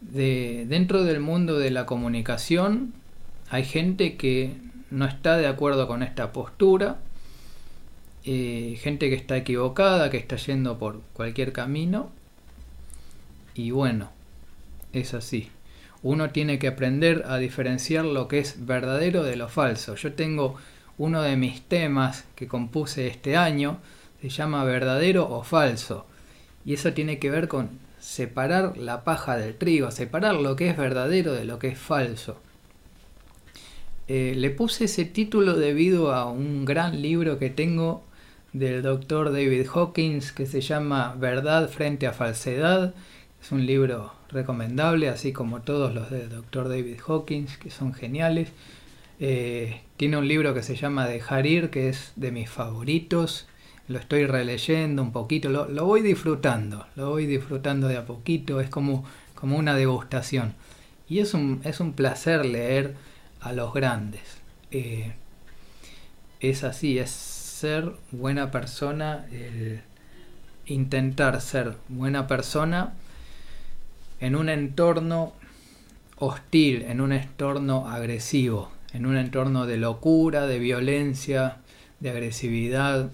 De, 0.00 0.66
dentro 0.68 1.02
del 1.02 1.20
mundo 1.20 1.58
de 1.58 1.70
la 1.70 1.86
comunicación 1.86 2.92
hay 3.50 3.64
gente 3.64 4.16
que 4.16 4.56
no 4.90 5.06
está 5.06 5.36
de 5.36 5.46
acuerdo 5.46 5.86
con 5.86 6.02
esta 6.02 6.32
postura, 6.32 6.98
eh, 8.24 8.78
gente 8.80 9.08
que 9.08 9.16
está 9.16 9.36
equivocada, 9.36 10.10
que 10.10 10.16
está 10.16 10.36
yendo 10.36 10.78
por 10.78 11.00
cualquier 11.12 11.52
camino. 11.52 12.10
Y 13.54 13.70
bueno, 13.70 14.10
es 14.92 15.14
así. 15.14 15.50
Uno 16.02 16.30
tiene 16.30 16.58
que 16.58 16.68
aprender 16.68 17.24
a 17.26 17.38
diferenciar 17.38 18.04
lo 18.04 18.28
que 18.28 18.38
es 18.38 18.66
verdadero 18.66 19.24
de 19.24 19.36
lo 19.36 19.48
falso. 19.48 19.96
Yo 19.96 20.12
tengo 20.12 20.56
uno 20.96 21.22
de 21.22 21.36
mis 21.36 21.62
temas 21.62 22.24
que 22.34 22.46
compuse 22.46 23.06
este 23.06 23.36
año 23.36 23.78
se 24.20 24.28
llama 24.28 24.64
verdadero 24.64 25.28
o 25.28 25.42
falso. 25.42 26.06
Y 26.64 26.74
eso 26.74 26.92
tiene 26.92 27.18
que 27.18 27.30
ver 27.30 27.48
con 27.48 27.70
separar 28.00 28.76
la 28.76 29.04
paja 29.04 29.36
del 29.36 29.56
trigo, 29.56 29.90
separar 29.90 30.34
lo 30.34 30.56
que 30.56 30.70
es 30.70 30.76
verdadero 30.76 31.32
de 31.32 31.44
lo 31.44 31.58
que 31.58 31.68
es 31.68 31.78
falso. 31.78 32.40
Eh, 34.08 34.34
le 34.34 34.48
puse 34.48 34.86
ese 34.86 35.04
título 35.04 35.54
debido 35.54 36.14
a 36.14 36.30
un 36.30 36.64
gran 36.64 37.02
libro 37.02 37.38
que 37.38 37.50
tengo 37.50 38.02
del 38.54 38.80
doctor 38.80 39.30
David 39.32 39.66
Hawkins 39.74 40.32
que 40.32 40.46
se 40.46 40.62
llama 40.62 41.14
Verdad 41.18 41.68
frente 41.68 42.06
a 42.06 42.14
falsedad. 42.14 42.94
Es 43.42 43.52
un 43.52 43.66
libro 43.66 44.14
recomendable, 44.30 45.10
así 45.10 45.32
como 45.32 45.60
todos 45.60 45.94
los 45.94 46.10
del 46.10 46.30
doctor 46.30 46.70
David 46.70 47.00
Hawkins, 47.06 47.58
que 47.58 47.70
son 47.70 47.92
geniales. 47.92 48.50
Eh, 49.20 49.82
tiene 49.98 50.16
un 50.16 50.26
libro 50.26 50.54
que 50.54 50.62
se 50.62 50.74
llama 50.74 51.06
Dejar 51.06 51.46
ir, 51.46 51.68
que 51.68 51.90
es 51.90 52.12
de 52.16 52.32
mis 52.32 52.48
favoritos. 52.48 53.46
Lo 53.88 53.98
estoy 53.98 54.24
releyendo 54.24 55.02
un 55.02 55.12
poquito, 55.12 55.50
lo, 55.50 55.68
lo, 55.68 55.84
voy 55.84 56.02
disfrutando, 56.02 56.86
lo 56.96 57.10
voy 57.10 57.26
disfrutando 57.26 57.88
de 57.88 57.96
a 57.96 58.06
poquito, 58.06 58.60
es 58.60 58.70
como, 58.70 59.04
como 59.34 59.56
una 59.58 59.74
degustación. 59.74 60.54
Y 61.08 61.20
es 61.20 61.34
un, 61.34 61.60
es 61.64 61.80
un 61.80 61.94
placer 61.94 62.44
leer 62.44 62.94
a 63.40 63.52
los 63.52 63.72
grandes. 63.72 64.38
Eh, 64.70 65.12
es 66.40 66.64
así, 66.64 66.98
es 66.98 67.10
ser 67.10 67.92
buena 68.10 68.50
persona, 68.50 69.26
el 69.32 69.80
intentar 70.66 71.40
ser 71.40 71.76
buena 71.88 72.26
persona 72.26 72.92
en 74.20 74.36
un 74.36 74.48
entorno 74.48 75.32
hostil, 76.16 76.82
en 76.82 77.00
un 77.00 77.12
entorno 77.12 77.88
agresivo 77.88 78.70
en 78.92 79.06
un 79.06 79.16
entorno 79.16 79.66
de 79.66 79.76
locura, 79.76 80.46
de 80.46 80.58
violencia, 80.58 81.58
de 82.00 82.10
agresividad. 82.10 83.10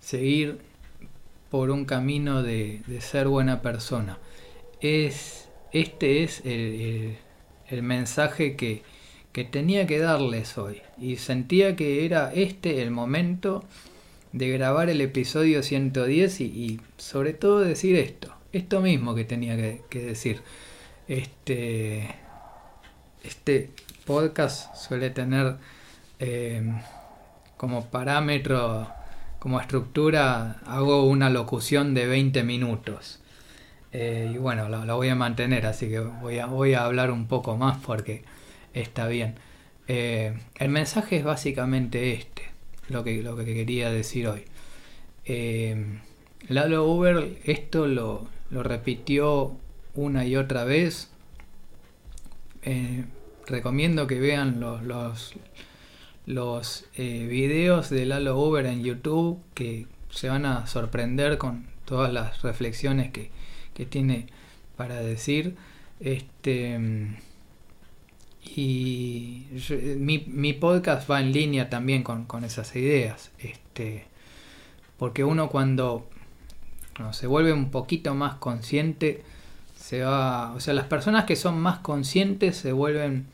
seguir 0.00 0.58
por 1.50 1.70
un 1.70 1.84
camino 1.86 2.42
de, 2.42 2.82
ser 3.00 3.28
buena 3.28 3.62
persona. 3.62 4.18
Es, 4.80 5.48
este 5.72 6.22
es 6.22 6.42
el, 6.44 7.16
mensaje 7.82 8.56
que, 8.56 8.82
tenía 9.50 9.86
que 9.86 9.98
darles 9.98 10.58
hoy. 10.58 10.82
Y 10.98 11.16
sentía 11.16 11.76
que 11.76 12.04
era 12.04 12.32
este 12.32 12.82
el 12.82 12.90
momento 12.90 13.64
de 14.32 14.50
grabar 14.50 14.90
el 14.90 15.00
episodio 15.00 15.62
110 15.62 16.40
y, 16.40 16.80
sobre 16.96 17.32
todo 17.32 17.60
decir 17.60 17.96
esto. 17.96 18.34
Esto 18.52 18.80
mismo 18.80 19.14
que 19.14 19.24
tenía 19.24 19.56
que, 19.88 20.00
decir. 20.00 20.40
Este, 21.08 22.14
este 23.22 23.70
podcast 24.06 24.74
suele 24.74 25.10
tener 25.10 25.56
eh, 26.18 26.62
como 27.56 27.86
parámetro 27.86 28.88
como 29.44 29.60
estructura 29.60 30.56
hago 30.64 31.04
una 31.04 31.28
locución 31.28 31.92
de 31.92 32.06
20 32.06 32.44
minutos. 32.44 33.20
Eh, 33.94 34.32
y 34.34 34.38
bueno, 34.38 34.68
lo, 34.68 34.96
voy 34.96 35.08
a 35.08 35.14
mantener, 35.14 35.66
así 35.66 35.88
que 35.88 36.00
voy 36.00 36.38
a, 36.38 36.46
voy 36.46 36.74
a 36.74 36.84
hablar 36.84 37.10
un 37.10 37.26
poco 37.26 37.56
más 37.56 37.78
porque 37.78 38.24
está 38.74 39.06
bien. 39.08 39.36
Eh, 39.88 40.36
el 40.56 40.68
mensaje 40.68 41.16
es 41.16 41.24
básicamente 41.24 42.12
este, 42.12 42.42
lo 42.88 43.04
que, 43.04 43.22
lo 43.22 43.36
que 43.36 43.46
quería 43.46 43.90
decir 43.90 44.28
hoy. 44.28 44.44
Eh, 45.24 46.00
Lalo 46.48 46.84
Uber 46.84 47.38
esto 47.44 47.86
lo, 47.86 48.28
lo, 48.50 48.62
repitió 48.62 49.56
una 49.94 50.26
y 50.26 50.36
otra 50.36 50.64
vez. 50.64 51.10
recomiendo 53.46 54.06
que 54.06 54.20
vean 54.20 54.60
los, 54.60 54.82
los 54.82 55.34
los 56.26 56.86
eh, 56.96 57.26
videos 57.28 57.90
de 57.90 58.06
Lalo 58.06 58.38
Uber 58.38 58.64
en 58.66 58.82
YouTube 58.82 59.42
que 59.54 59.86
se 60.10 60.28
van 60.28 60.46
a 60.46 60.66
sorprender 60.66 61.38
con 61.38 61.66
todas 61.84 62.12
las 62.12 62.42
reflexiones 62.42 63.10
que, 63.12 63.30
tiene 63.86 64.26
para 64.76 65.00
decir. 65.00 65.56
Este, 66.00 66.78
y 68.44 69.46
mi, 69.98 70.52
podcast 70.52 71.10
va 71.10 71.20
en 71.20 71.32
línea 71.32 71.70
también 71.70 72.02
con, 72.02 72.44
esas 72.44 72.74
ideas. 72.76 73.30
Este, 73.38 74.06
porque 74.98 75.24
uno 75.24 75.48
cuando 75.48 76.06
se 77.12 77.26
vuelve 77.26 77.52
un 77.52 77.70
poquito 77.70 78.14
más 78.14 78.34
consciente, 78.36 79.24
se 79.76 80.02
va. 80.02 80.52
O 80.52 80.60
sea, 80.60 80.74
las 80.74 80.86
personas 80.86 81.24
que 81.24 81.36
son 81.36 81.58
más 81.58 81.78
conscientes 81.78 82.56
se 82.56 82.72
vuelven 82.72 83.26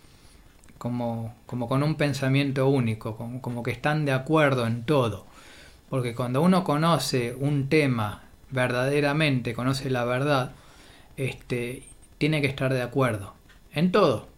como, 0.78 1.35
como 1.47 1.68
con 1.68 1.82
un 1.82 1.97
pensamiento 1.97 2.68
único, 2.68 3.16
como, 3.16 3.62
que 3.62 3.70
están 3.70 4.04
de 4.04 4.12
acuerdo 4.12 4.66
en 4.66 4.85
todo. 4.85 5.26
Porque 5.90 6.14
cuando 6.14 6.40
uno 6.40 6.64
conoce 6.64 7.35
un 7.35 7.68
tema 7.68 8.23
verdaderamente, 8.50 9.54
conoce 9.54 9.90
la 9.90 10.04
verdad, 10.04 10.52
este, 11.16 11.85
tiene 12.19 12.40
que 12.40 12.49
estar 12.49 12.73
de 12.73 12.83
acuerdo. 12.83 13.35
En 13.73 13.92
todo. 13.92 14.28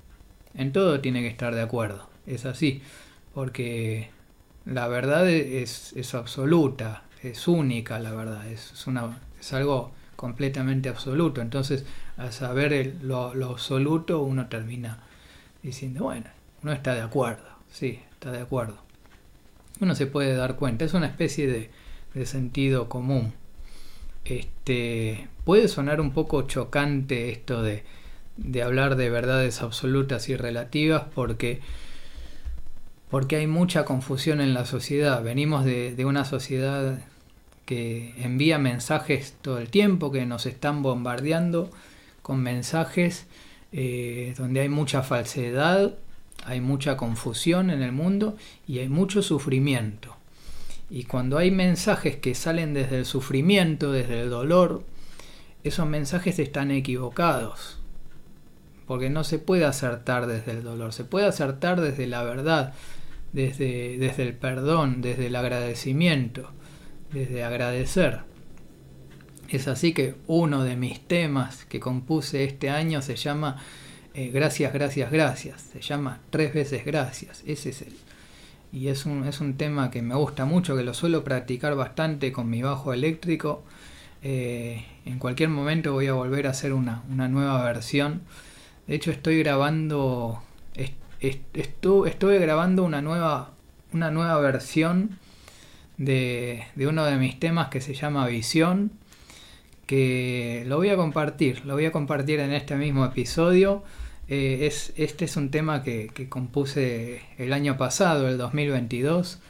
En 0.55 0.73
todo 0.73 1.01
tiene 1.01 1.21
que 1.23 1.29
estar 1.29 1.55
de 1.55 1.63
acuerdo. 1.63 2.09
Es 2.27 2.45
así. 2.45 2.83
Porque 3.35 4.11
la 4.65 4.89
verdad 4.89 5.29
es, 5.29 5.93
es 5.95 6.15
absoluta, 6.15 7.05
es 7.23 7.49
única 7.49 7.99
la 7.99 8.13
verdad. 8.13 8.47
Es, 8.49 8.87
una, 8.87 9.21
es 9.41 9.53
algo 9.53 9.93
completamente 10.17 10.89
absoluto. 10.89 11.41
Entonces, 11.41 11.85
al 12.17 12.33
saber 12.33 12.97
lo, 13.03 13.35
lo 13.35 13.51
absoluto, 13.51 14.23
uno 14.23 14.49
termina 14.49 15.01
diciendo, 15.63 16.05
bueno, 16.05 16.27
uno 16.63 16.73
está 16.73 16.95
de 16.95 17.01
acuerdo, 17.01 17.45
sí, 17.71 18.01
está 18.13 18.31
de 18.31 18.41
acuerdo. 18.41 18.77
Uno 19.81 19.95
se 19.95 20.07
puede 20.07 20.35
dar 20.35 20.57
cuenta, 20.57 20.85
es 20.85 20.95
una 20.95 21.07
especie 21.07 21.47
de, 21.47 21.71
de 22.15 22.27
sentido 22.27 22.89
común. 22.89 23.33
Este, 24.25 25.29
puede 25.45 25.69
sonar 25.69 26.01
un 26.01 26.13
poco 26.13 26.43
chocante 26.43 27.31
esto 27.31 27.63
de, 27.63 27.83
hablar 28.63 28.97
de 28.97 29.11
verdades 29.11 29.63
absolutas 29.63 30.29
y 30.29 30.37
relativas 30.37 31.05
porque, 31.15 31.61
porque 33.11 33.37
hay 33.37 33.47
mucha 33.47 33.85
confusión 33.85 34.41
en 34.41 34.55
la 34.55 34.65
sociedad. 34.65 35.23
Venimos 35.23 35.65
de, 35.65 35.95
de 35.95 36.05
una 36.05 36.25
sociedad 36.25 37.01
que 37.67 38.15
envía 38.19 38.59
mensajes 38.59 39.37
todo 39.41 39.59
el 39.59 39.69
tiempo, 39.69 40.13
que 40.13 40.27
nos 40.27 40.47
están 40.47 40.83
bombardeando 40.83 41.71
con 42.23 42.43
mensajes 42.43 43.27
eh, 43.73 44.35
donde 44.37 44.61
hay 44.61 44.69
mucha 44.69 45.03
falsedad, 45.03 45.95
hay 46.45 46.61
mucha 46.61 46.97
confusión 46.97 47.71
en 47.71 47.83
el 47.83 47.93
mundo 47.93 48.37
y 48.67 48.79
hay 48.79 48.89
mucho 48.89 49.23
sufrimiento. 49.23 50.17
Y 50.95 51.05
cuando 51.05 51.39
hay 51.39 51.51
mensajes 51.51 52.17
que 52.17 52.35
salen 52.35 52.75
desde 52.75 52.99
el 52.99 53.07
sufrimiento, 53.07 53.93
desde 53.93 54.21
el 54.21 54.29
dolor, 54.29 54.85
esos 55.65 55.89
mensajes 55.89 56.39
están 56.39 56.71
equivocados. 56.71 57.79
Porque 58.87 59.09
no 59.09 59.25
se 59.25 59.39
puede 59.39 59.65
acertar 59.65 60.27
desde 60.27 60.53
el 60.53 60.63
dolor, 60.63 60.93
se 60.93 61.05
puede 61.05 61.25
acertar 61.25 61.81
desde 61.81 62.07
la 62.07 62.23
verdad, 62.25 62.75
desde, 63.33 63.97
desde 63.97 64.25
el 64.25 64.35
perdón, 64.35 65.01
desde 65.01 65.29
el 65.29 65.37
agradecimiento, 65.37 66.51
desde 67.11 67.43
agradecer. 67.43 68.21
Es 69.49 69.69
así 69.69 69.95
que 69.95 70.17
uno 70.27 70.63
de 70.63 70.77
mis 70.77 71.01
temas 71.01 71.65
que 71.65 71.81
compuse 71.81 72.45
este 72.45 72.69
año 72.69 73.01
se 73.01 73.17
llama 73.17 73.57
eh, 74.13 74.29
Gracias, 74.29 74.75
gracias, 74.75 75.11
gracias. 75.11 75.63
Se 75.73 75.81
llama 75.81 76.21
Tres 76.29 76.53
veces 76.53 76.85
gracias. 76.85 77.43
Ese 77.47 77.71
es 77.71 77.81
el. 77.81 77.95
Y 78.73 78.89
es 78.89 79.05
un, 79.05 79.27
es 79.27 79.41
un 79.41 79.57
tema 79.57 79.91
que 79.91 80.03
me 80.03 80.15
gusta 80.15 80.45
mucho, 80.47 80.77
que 80.77 80.83
lo 80.83 80.95
suelo 80.95 81.25
practicar 81.25 81.75
bastante 81.75 82.33
con 82.33 82.49
mi 82.49 82.63
bajo 82.63 82.93
eléctrico. 82.93 83.65
Eh, 84.23 84.85
en 85.05 85.19
cualquier 85.19 85.51
momento 85.51 85.93
voy 85.93 86.07
a 86.07 86.15
volver 86.15 86.47
a 86.47 86.51
hacer 86.51 86.73
una, 86.73 87.03
nueva 87.09 87.63
versión. 87.65 88.23
De 88.87 88.95
hecho 88.95 89.11
estoy 89.11 89.39
grabando. 89.43 90.43
estuve 91.21 92.39
grabando 92.39 92.85
una 92.85 93.03
nueva, 93.03 93.53
una 93.93 94.11
nueva 94.11 94.39
versión 94.41 95.19
de, 95.99 96.65
de 96.75 96.87
uno 96.87 97.05
de 97.05 97.17
mis 97.17 97.39
temas 97.39 97.69
que 97.69 97.81
se 97.81 97.95
llama 97.95 98.27
Visión 98.27 98.93
que 99.87 100.65
lo 100.67 100.79
voy 100.79 100.89
a 100.89 100.97
compartir, 100.97 101.67
lo 101.67 101.75
voy 101.75 101.85
a 101.85 101.93
compartir 101.93 102.41
en 102.41 102.53
este 102.53 102.77
mismo 102.77 103.05
episodio. 103.05 103.83
Eh, 104.29 104.67
es, 104.67 104.93
este 104.97 105.25
es 105.25 105.37
un 105.37 105.51
tema 105.51 105.83
que, 105.83 106.11
compuse 106.29 107.23
el 107.39 107.53
año 107.53 107.77
pasado, 107.77 108.29
el 108.29 108.39
2022. 108.39 109.41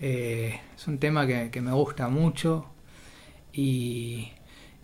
Eh, 0.00 0.60
es 0.74 0.86
un 0.88 0.98
tema 0.98 1.26
que, 1.26 1.60
me 1.60 1.72
gusta 1.72 2.08
mucho 2.08 2.66
y 3.52 4.28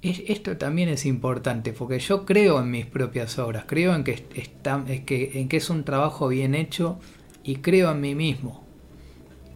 esto 0.01 0.57
también 0.57 0.89
es 0.89 1.07
importante 1.07 1.73
porque 1.73 1.99
yo 2.01 2.25
creo 2.25 2.59
en 2.61 2.71
mis 2.71 2.87
propias 2.87 3.39
obras, 3.39 3.65
creo 3.69 3.95
en 3.95 4.05
que, 4.05 5.49
es 5.51 5.71
un 5.71 5.85
trabajo 5.85 6.29
bien 6.29 6.55
hecho 6.55 6.99
y 7.45 7.57
creo 7.57 7.91
en 7.93 8.01
mí 8.01 8.15
mismo. 8.15 8.65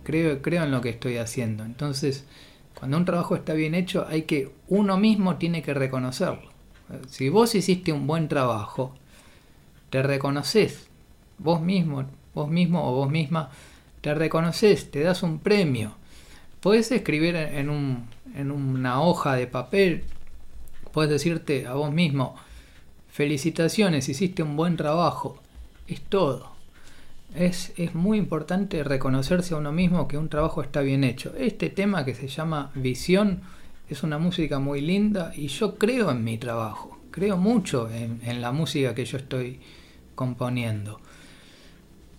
Creo, 0.04 0.40
creo 0.40 0.62
en 0.64 0.70
lo 0.70 0.80
que 0.80 0.90
estoy 0.90 1.16
haciendo. 1.16 1.64
Entonces, 1.64 2.26
cuando 2.78 2.96
un 2.96 3.04
trabajo 3.04 3.34
está 3.34 3.54
bien 3.54 3.74
hecho, 3.74 4.06
hay 4.08 4.22
que 4.22 4.52
uno 4.68 4.98
mismo 4.98 5.36
tiene 5.36 5.62
que 5.62 5.74
reconocerlo. 5.74 6.52
Si 7.08 7.28
vos 7.28 7.54
hiciste 7.56 7.92
un 7.92 8.06
buen 8.06 8.28
trabajo, 8.28 8.94
te 9.90 10.02
reconoces, 10.02 10.88
vos 11.38 11.60
mismo, 11.60 12.04
vos 12.34 12.48
mismo 12.48 12.88
o 12.88 12.94
vos 12.94 13.10
misma, 13.10 13.50
te 14.00 14.14
reconoces, 14.14 14.90
te 14.90 15.00
das 15.00 15.22
un 15.22 15.38
premio. 15.38 15.96
Puedes 16.60 16.90
escribir 16.92 17.36
en, 17.36 17.70
un, 17.70 18.08
en 18.34 18.50
una 18.50 19.00
hoja 19.00 19.34
de 19.34 19.46
papel, 19.46 20.04
puedes 20.92 21.10
decirte 21.10 21.66
a 21.66 21.74
vos 21.74 21.92
mismo, 21.92 22.36
felicitaciones, 23.08 24.08
hiciste 24.08 24.42
un 24.42 24.56
buen 24.56 24.76
trabajo. 24.76 25.40
Es 25.86 26.00
todo 26.00 26.56
es, 27.36 27.94
muy 27.94 28.18
importante 28.18 28.82
reconocerse 28.82 29.54
a 29.54 29.58
uno 29.58 29.72
mismo 29.72 30.08
que 30.08 30.18
un 30.18 30.28
trabajo 30.28 30.62
está 30.62 30.80
bien 30.80 31.04
hecho. 31.04 31.34
Este 31.38 31.68
tema 31.70 32.04
que 32.04 32.14
se 32.14 32.28
llama 32.28 32.70
Visión 32.74 33.40
es 33.88 34.02
una 34.02 34.18
música 34.18 34.58
muy 34.58 34.80
linda 34.80 35.32
y 35.34 35.48
yo 35.48 35.76
creo 35.76 36.10
en 36.10 36.24
mi 36.24 36.38
trabajo, 36.38 36.95
creo 37.16 37.38
mucho 37.38 37.88
en, 37.90 38.42
la 38.42 38.52
música 38.52 38.94
que 38.94 39.06
yo 39.06 39.16
estoy 39.16 39.58
componiendo. 40.14 41.00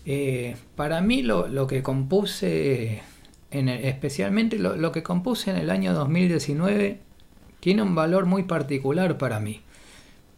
Eh, 0.08 0.56
para 0.76 1.02
mí 1.02 1.22
lo, 1.22 1.68
que 1.68 1.84
compuse, 1.84 3.04
en 3.52 3.70
especialmente 3.70 4.58
lo, 4.58 4.76
lo 4.76 4.92
que 4.92 5.04
compuse 5.04 5.52
en 5.52 5.58
el 5.58 5.70
año 5.70 5.94
2019, 5.94 7.00
tiene 7.60 7.84
un 7.84 7.94
valor 7.94 8.26
muy 8.26 8.42
particular 8.46 9.20
para 9.20 9.40
mí, 9.40 9.62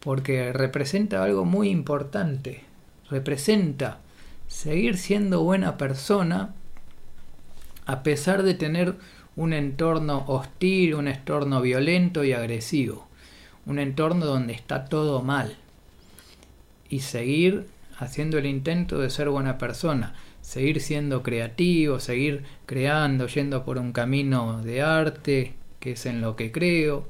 porque 0.01 0.51
representa 0.51 1.23
algo 1.23 1.45
muy 1.45 1.69
importante, 1.69 2.63
representa 3.09 3.99
seguir 4.47 4.97
siendo 4.97 5.41
buena 5.41 5.77
persona 5.77 6.53
a 7.85 8.03
pesar 8.03 8.43
de 8.43 8.55
tener 8.55 8.95
un 9.37 9.53
entorno 9.53 10.25
hostil, 10.27 10.95
un 10.95 11.07
entorno 11.07 11.61
violento 11.61 12.25
y 12.25 12.33
agresivo, 12.33 13.08
un 13.69 13.77
entorno 13.77 14.25
donde 14.25 14.53
está 14.53 14.85
todo 14.85 15.21
mal 15.21 15.55
y 16.89 17.01
seguir 17.01 17.67
haciendo 17.99 18.39
el 18.39 18.47
intento 18.47 18.97
de 18.97 19.11
ser 19.11 19.29
buena 19.29 19.59
persona, 19.59 20.15
seguir 20.41 20.81
siendo 20.81 21.21
creativo, 21.21 21.99
seguir 21.99 22.43
creando, 22.65 23.27
yendo 23.27 23.63
por 23.63 23.77
un 23.77 23.91
camino 23.91 24.63
de 24.63 24.81
arte, 24.81 25.53
que 25.79 25.91
es 25.91 26.07
en 26.07 26.19
lo 26.19 26.35
que 26.35 26.51
creo. 26.51 27.07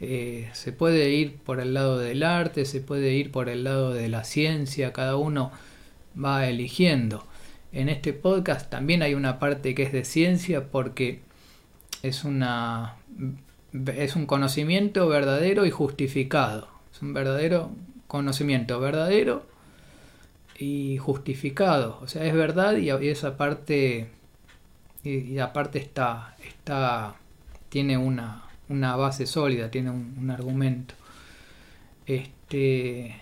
Eh, 0.00 0.48
se 0.54 0.72
puede 0.72 1.10
ir 1.10 1.36
por 1.36 1.60
el 1.60 1.74
lado 1.74 1.98
del 1.98 2.22
arte, 2.22 2.64
se 2.64 2.80
puede 2.80 3.12
ir 3.12 3.30
por 3.30 3.50
el 3.50 3.64
lado 3.64 3.92
de 3.92 4.08
la 4.08 4.24
ciencia, 4.24 4.94
cada 4.94 5.16
uno 5.16 5.52
va 6.16 6.48
eligiendo. 6.48 7.26
En 7.72 7.90
este 7.90 8.14
podcast 8.14 8.70
también 8.70 9.02
hay 9.02 9.12
una 9.12 9.38
parte 9.38 9.74
que 9.74 9.82
es 9.82 9.92
de 9.92 10.06
ciencia 10.06 10.70
porque 10.70 11.20
es 12.02 12.24
una 12.24 12.96
es 13.72 14.16
un 14.16 14.26
conocimiento 14.26 15.08
verdadero 15.08 15.66
y 15.66 15.70
justificado. 15.70 16.68
Es 16.92 17.02
un 17.02 17.14
verdadero 17.14 17.70
conocimiento 18.06 18.80
verdadero 18.80 19.44
y 20.58 20.98
justificado. 20.98 21.98
O 22.02 22.08
sea, 22.08 22.24
es 22.24 22.34
verdad 22.34 22.76
y, 22.76 22.90
esa 23.08 23.36
parte 23.36 24.08
y, 25.04 25.38
está, 25.38 26.36
está 26.44 27.14
tiene 27.68 27.96
una, 27.96 28.44
una 28.68 28.96
base 28.96 29.26
sólida, 29.26 29.70
tiene 29.70 29.90
un, 29.90 30.30
argumento. 30.30 30.94
Este 32.06 33.16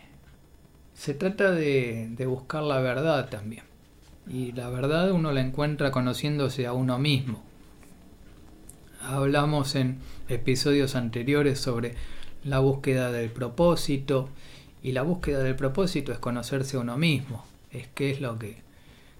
se 0.94 1.14
trata 1.14 1.52
de, 1.52 2.08
de 2.10 2.26
buscar 2.26 2.62
la 2.62 2.80
verdad 2.80 3.28
también. 3.28 3.64
Y 4.26 4.52
la 4.52 4.68
verdad 4.68 5.12
uno 5.12 5.32
la 5.32 5.40
encuentra 5.40 5.90
conociéndose 5.90 6.66
a 6.66 6.72
uno 6.72 6.98
mismo. 6.98 7.47
Hablamos 9.08 9.74
en 9.74 10.00
episodios 10.28 10.94
anteriores 10.94 11.58
sobre 11.58 11.94
la 12.44 12.58
búsqueda 12.58 13.10
del 13.10 13.30
propósito 13.30 14.28
y 14.82 14.92
la 14.92 15.00
búsqueda 15.00 15.42
del 15.42 15.56
propósito 15.56 16.12
es 16.12 16.18
conocerse 16.18 16.76
a 16.76 16.80
uno 16.80 16.98
mismo, 16.98 17.42
es 17.70 17.88
qué 17.94 18.10
es 18.10 18.20
lo 18.20 18.38
que 18.38 18.58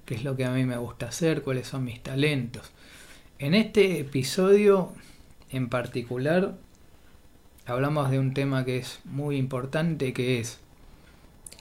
qué 0.05 0.15
es 0.15 0.25
lo 0.25 0.37
que 0.37 0.45
a 0.45 0.51
mí 0.51 0.67
me 0.67 0.77
gusta 0.77 1.09
hacer, 1.09 1.41
cuáles 1.41 1.69
son 1.69 1.85
mis 1.85 2.03
talentos. 2.03 2.71
En 3.39 3.55
este 3.55 3.99
episodio 3.99 4.93
en 5.49 5.71
particular 5.71 6.59
hablamos 7.65 8.11
de 8.11 8.19
un 8.19 8.35
tema 8.35 8.67
que 8.67 8.77
es 8.77 9.01
muy 9.07 9.39
importante 9.39 10.13
que 10.13 10.39
es 10.39 10.61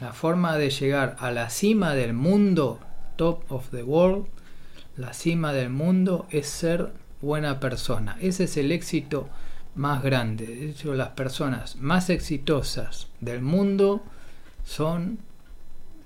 la 0.01 0.11
forma 0.11 0.57
de 0.57 0.69
llegar 0.69 1.15
a 1.19 1.31
la 1.31 1.49
cima 1.49 1.95
del 1.95 2.11
mundo, 2.11 2.81
top 3.15 3.49
of 3.49 3.69
the 3.69 3.83
world, 3.83 4.25
la 4.97 5.13
cima 5.13 5.53
del 5.53 5.69
mundo 5.69 6.27
es 6.29 6.47
ser 6.49 6.91
buena 7.21 7.59
persona. 7.59 8.17
Ese 8.21 8.45
es 8.45 8.57
el 8.57 8.71
éxito 8.71 9.29
más 9.75 10.03
grande. 10.03 10.47
De 10.47 10.69
hecho, 10.69 10.93
las 10.93 11.09
personas 11.09 11.77
más 11.77 12.09
exitosas 12.09 13.07
del 13.21 13.41
mundo 13.41 14.03
son 14.65 15.19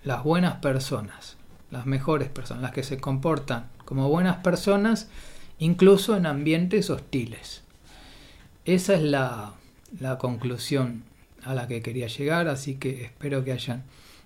las 0.03 0.23
buenas 0.23 0.55
personas, 0.55 1.37
las 1.69 1.85
mejores 1.85 2.29
personas, 2.29 2.63
las 2.63 2.71
que 2.71 2.83
se 2.83 2.99
comportan 2.99 3.69
como 3.85 4.09
buenas 4.09 4.37
personas, 4.37 5.09
incluso 5.59 6.15
en 6.15 6.25
ambientes 6.25 6.89
hostiles. 6.89 7.63
Esa 8.65 8.93
es 8.95 9.01
la, 9.01 9.53
la 9.99 10.17
conclusión 10.17 11.03
a 11.43 11.53
la 11.53 11.67
que 11.67 11.81
quería 11.81 12.07
llegar, 12.07 12.47
así 12.47 12.75
que 12.75 13.03
espero 13.03 13.43
que 13.43 13.51
hayan 13.51 13.83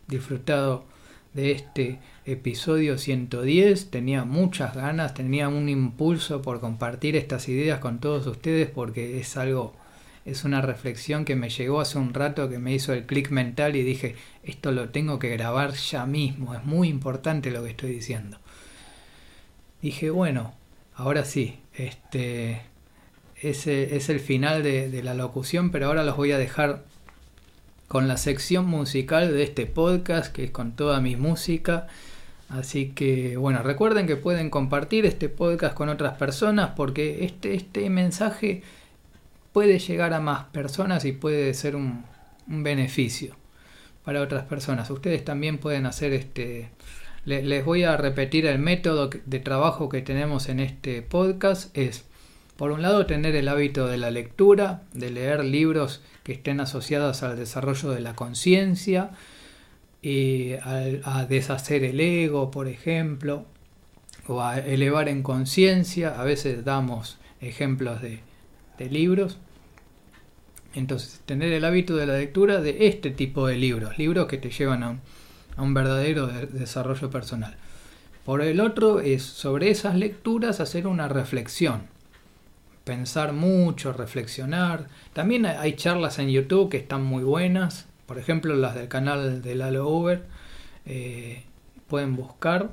disfrutado 0.08 0.86
de 1.34 1.52
este 1.52 2.00
episodio 2.26 2.98
110. 2.98 3.92
Tenía 3.92 4.26
muchas 4.26 4.76
ganas, 4.76 5.14
tenía 5.14 5.48
un 5.48 5.70
impulso 5.70 6.42
por 6.42 6.60
compartir 6.60 7.16
estas 7.16 7.48
ideas 7.50 7.80
con 7.80 8.00
todos 8.00 8.26
ustedes 8.28 8.70
porque 8.70 9.20
es 9.20 9.38
algo, 9.38 9.74
es 10.26 10.44
una 10.44 10.62
reflexión 10.62 11.24
que 11.26 11.36
me 11.36 11.50
llegó 11.50 11.80
hace 11.80 11.98
un 11.98 12.14
rato 12.14 12.50
que 12.50 12.60
me 12.60 12.74
hizo 12.74 12.94
el 12.94 13.06
clic 13.06 13.30
mental 13.30 13.76
y 13.76 13.84
dije, 13.84 14.16
esto 14.44 14.72
lo 14.72 14.90
tengo 14.90 15.20
que 15.20 15.30
grabar 15.30 15.74
ya 15.74 16.06
mismo, 16.06 16.56
es 16.56 16.64
muy 16.66 16.90
importante 16.90 17.52
lo 17.52 17.64
que 17.64 17.70
estoy 17.70 17.92
diciendo. 17.92 18.40
Dije, 19.82 20.10
bueno, 20.10 20.54
ahora 20.96 21.26
sí, 21.26 21.60
este 21.74 22.62
ese 23.42 23.96
es 23.98 24.10
el 24.10 24.20
final 24.20 24.64
de, 24.64 24.90
de 24.90 25.04
la 25.04 25.14
locución, 25.14 25.70
pero 25.70 25.88
ahora 25.88 26.04
los 26.04 26.16
voy 26.18 26.32
a 26.32 26.38
dejar 26.38 26.84
con 27.88 28.08
la 28.08 28.18
sección 28.18 28.66
musical 28.66 29.34
de 29.34 29.44
este 29.44 29.66
podcast, 29.68 30.34
que 30.34 30.46
es 30.46 30.52
con 30.52 30.76
toda 30.76 31.02
mi 31.02 31.16
música. 31.16 31.88
Así 32.50 32.90
que 32.90 33.38
bueno, 33.38 33.64
recuerden 33.64 34.08
que 34.08 34.16
pueden 34.16 34.50
compartir 34.50 35.06
este 35.06 35.30
podcast 35.30 35.74
con 35.74 35.90
otras 35.90 36.18
personas 36.18 36.72
porque 36.76 37.26
este, 37.26 37.56
este 37.56 37.90
mensaje 37.90 38.62
puede 39.56 39.80
llegar 39.80 40.14
a 40.14 40.20
más 40.20 40.48
personas 40.48 41.06
y 41.06 41.14
puede 41.14 41.54
ser 41.54 41.78
un, 41.78 42.04
beneficio 42.46 43.38
para 44.04 44.22
otras 44.22 44.44
personas. 44.44 44.92
Ustedes 44.92 45.24
también 45.24 45.60
pueden 45.60 45.86
hacer 45.86 46.12
este... 46.12 46.72
Les 47.24 47.64
voy 47.66 47.84
a 47.84 47.96
repetir 47.98 48.46
el 48.46 48.60
método 48.60 49.10
de 49.10 49.40
trabajo 49.40 49.88
que 49.88 50.02
tenemos 50.02 50.50
en 50.50 50.60
este 50.60 51.02
podcast. 51.02 51.76
Es, 51.76 52.04
por 52.58 52.72
un 52.72 52.82
lado, 52.82 53.06
tener 53.06 53.34
el 53.36 53.48
hábito 53.48 53.88
de 53.88 53.98
la 53.98 54.12
lectura, 54.12 54.84
de 54.94 55.10
leer 55.10 55.44
libros 55.44 56.04
que 56.24 56.34
estén 56.34 56.60
asociadas 56.60 57.24
al 57.24 57.38
desarrollo 57.38 57.92
de 57.92 58.02
la 58.02 58.14
conciencia, 58.14 59.12
y 60.06 60.54
a, 60.62 61.26
deshacer 61.28 61.84
el 61.84 62.00
ego, 62.00 62.52
por 62.52 62.68
ejemplo, 62.68 63.44
o 64.28 64.40
a 64.40 64.60
elevar 64.60 65.10
en 65.10 65.24
conciencia. 65.24 66.22
A 66.22 66.24
veces 66.24 66.64
damos 66.64 67.18
ejemplos 67.42 68.04
de, 68.04 68.22
libros. 68.92 69.40
Entonces, 70.76 71.22
tener 71.26 71.52
el 71.54 71.66
hábito 71.66 71.96
de 71.96 72.06
la 72.06 72.20
lectura 72.20 72.62
de 72.62 72.86
este 72.86 73.10
tipo 73.10 73.48
de 73.48 73.58
libros, 73.58 73.98
libros 73.98 74.28
que 74.28 74.38
te 74.38 74.52
llevan 74.52 74.84
a 74.84 75.00
un, 75.58 75.74
verdadero 75.74 76.28
desarrollo 76.28 77.10
personal. 77.10 77.56
Por 78.26 78.44
el 78.44 78.60
otro 78.60 79.00
es 79.00 79.24
sobre 79.24 79.72
esas 79.72 79.96
lecturas 79.96 80.60
hacer 80.60 80.86
una 80.86 81.08
reflexión 81.08 81.96
pensar 82.84 83.34
mucho, 83.34 83.92
reflexionar. 83.94 84.88
También 85.14 85.48
hay 85.48 85.74
charlas 85.74 86.20
en 86.20 86.30
YouTube 86.30 86.70
que 86.70 86.78
están 86.78 87.04
muy 87.04 87.24
buenas, 87.24 87.88
por 88.06 88.20
ejemplo 88.20 88.56
las 88.56 88.76
del 88.76 88.88
canal 88.88 89.42
de 89.42 89.56
Lalo 89.56 89.88
Uber. 89.88 90.24
Eh, 90.86 91.44
pueden 91.88 92.16
buscar 92.16 92.70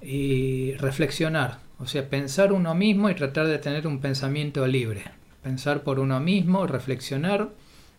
y 0.00 0.74
reflexionar, 0.74 1.58
o 1.78 1.86
sea, 1.86 2.08
pensar 2.08 2.52
uno 2.52 2.74
mismo 2.74 3.08
y 3.10 3.14
tratar 3.14 3.46
de 3.46 3.58
tener 3.58 3.86
un 3.86 4.00
pensamiento 4.00 4.66
libre. 4.66 5.04
Pensar 5.42 5.82
por 5.82 5.98
uno 5.98 6.20
mismo, 6.20 6.66
reflexionar. 6.66 7.50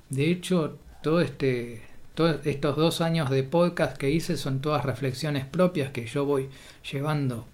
De 0.09 0.29
hecho, 0.29 0.77
todo 1.01 1.21
este, 1.21 1.81
todos 2.13 2.45
estos 2.45 2.77
dos 2.77 3.01
años 3.01 3.29
de 3.29 3.43
podcast 3.43 3.97
que 3.97 4.09
hice 4.09 4.38
son 4.38 4.62
todas 4.62 4.86
reflexiones 4.86 5.45
propias 5.45 5.91
que 5.91 6.05
yo 6.05 6.25
voy 6.25 6.49
llevando 6.91 7.45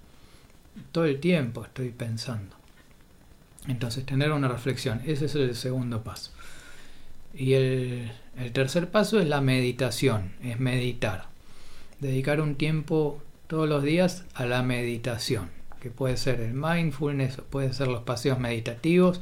todo 0.91 1.05
el 1.05 1.19
tiempo, 1.19 1.65
estoy 1.65 1.89
pensando. 1.89 2.55
Entonces, 3.67 4.05
tener 4.05 4.31
una 4.31 4.47
reflexión, 4.47 5.01
ese 5.05 5.25
es 5.25 5.35
el 5.35 5.55
segundo 5.55 6.03
paso. 6.03 6.31
Y 7.33 7.53
el, 7.53 8.11
tercer 8.53 8.89
paso 8.89 9.19
es 9.19 9.27
la 9.27 9.41
meditación, 9.41 10.33
es 10.43 10.59
meditar. 10.59 11.27
Dedicar 11.99 12.41
un 12.41 12.55
tiempo 12.55 13.21
todos 13.47 13.67
los 13.67 13.83
días 13.83 14.25
a 14.33 14.45
la 14.45 14.63
meditación, 14.63 15.49
que 15.81 15.89
puede 15.89 16.17
ser 16.17 16.39
el 16.39 16.53
mindfulness, 16.53 17.41
puede 17.49 17.73
ser 17.73 17.87
los 17.87 18.03
paseos 18.03 18.39
meditativos, 18.39 19.21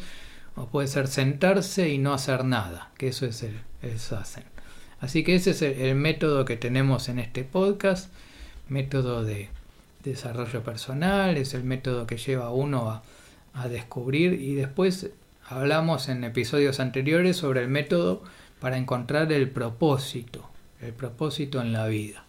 o 0.55 0.67
puede 0.67 0.87
ser 0.87 1.07
sentarse 1.07 1.89
y 1.89 1.97
no 1.97 2.13
hacer 2.13 2.45
nada, 2.45 2.91
que 2.97 3.09
eso 3.09 3.25
es 3.25 3.43
el, 3.43 3.59
el 3.81 3.99
sasen. 3.99 4.43
Así 4.99 5.23
que 5.23 5.35
ese 5.35 5.51
es 5.51 5.61
el 5.61 5.95
método 5.95 6.45
que 6.45 6.57
tenemos 6.57 7.09
en 7.09 7.19
este 7.19 7.43
podcast, 7.43 8.11
método 8.69 9.23
de 9.23 9.49
desarrollo 10.03 10.63
personal, 10.63 11.37
es 11.37 11.53
el 11.53 11.63
método 11.63 12.07
que 12.07 12.17
lleva 12.17 12.45
a 12.45 12.51
uno 12.51 12.89
a 12.89 13.03
a 13.57 13.67
descubrir 13.67 14.33
y 14.33 14.53
después 14.53 15.09
hablamos 15.47 16.09
en 16.09 16.23
episodios 16.23 16.79
anteriores 16.79 17.37
sobre 17.37 17.61
el 17.61 17.67
método 17.67 18.23
para 18.59 18.77
encontrar 18.77 19.31
el 19.31 19.49
propósito, 19.49 20.49
el 20.81 20.93
propósito 20.93 21.61
en 21.61 21.73
la 21.73 21.87
vida. 21.87 22.23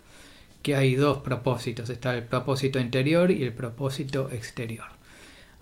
Que 0.62 0.77
hay 0.77 0.95
dos 0.97 1.19
propósitos, 1.19 1.88
está 1.91 2.14
el 2.14 2.25
propósito 2.25 2.79
interior 2.79 3.31
y 3.31 3.43
el 3.43 3.53
propósito 3.53 4.31
exterior. 4.31 4.87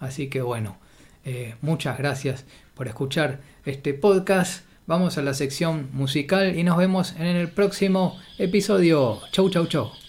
Así 0.01 0.29
que 0.29 0.41
bueno, 0.41 0.79
eh, 1.25 1.55
muchas 1.61 1.99
gracias 1.99 2.45
por 2.75 2.89
escuchar 2.89 3.41
este 3.65 3.95
podcast. 3.95 4.65
Vamos 4.87 5.19
a 5.19 5.23
la 5.23 5.35
sección 5.35 5.89
musical 5.93 6.57
y 6.57 6.63
nos 6.63 6.77
vemos 6.77 7.15
en 7.19 7.27
el 7.27 7.49
próximo 7.49 8.19
episodio. 8.39 9.21
Chau, 9.33 9.51
chau, 9.51 9.67
chau. 9.67 10.06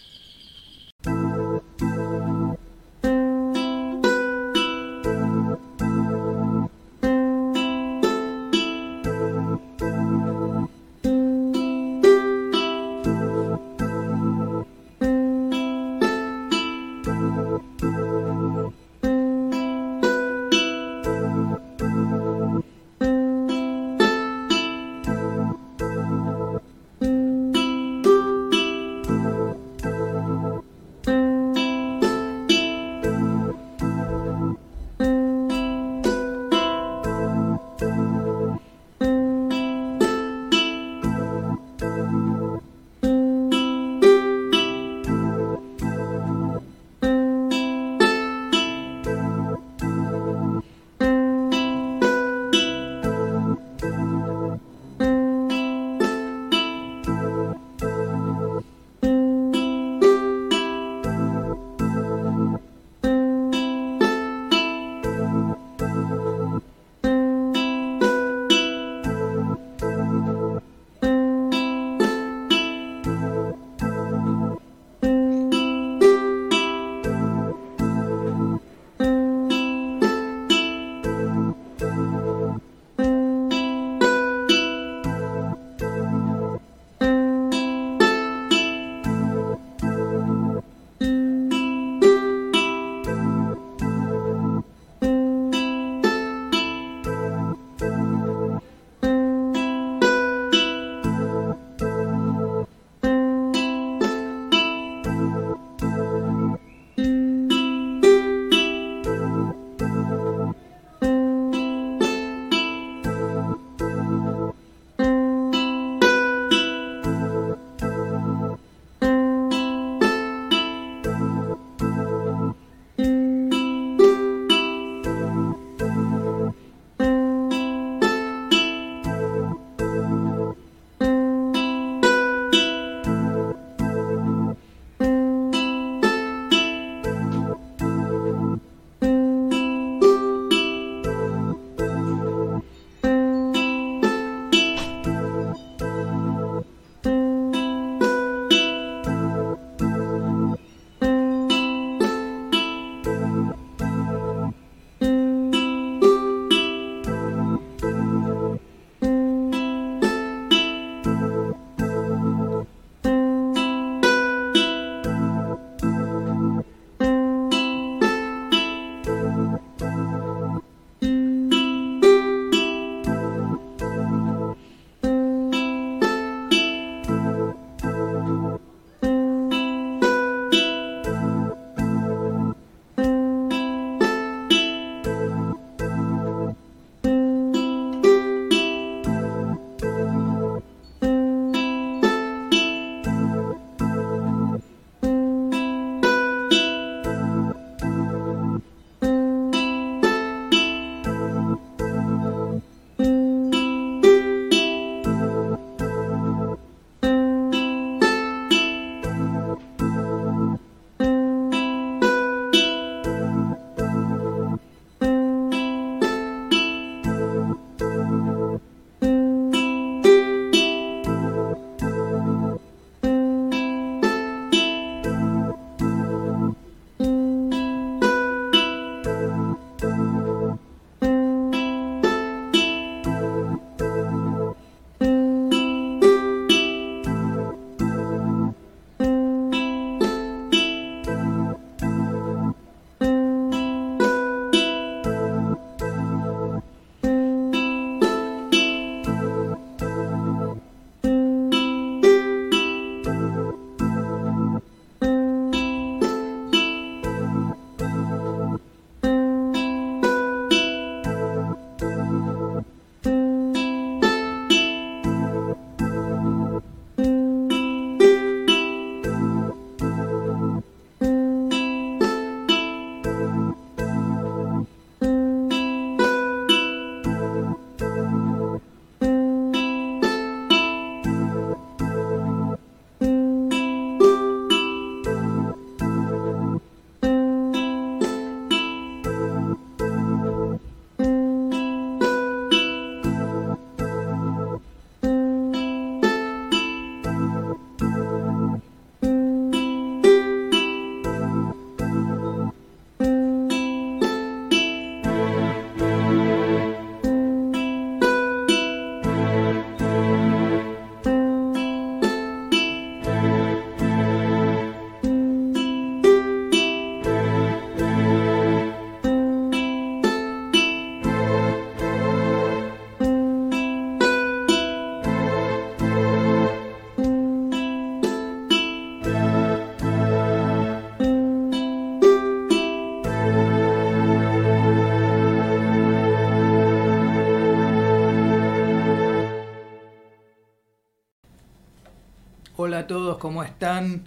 Hola 342.60 342.80
a 342.80 342.88
todos, 342.88 343.20
¿cómo 343.20 343.43
están? 343.43 344.06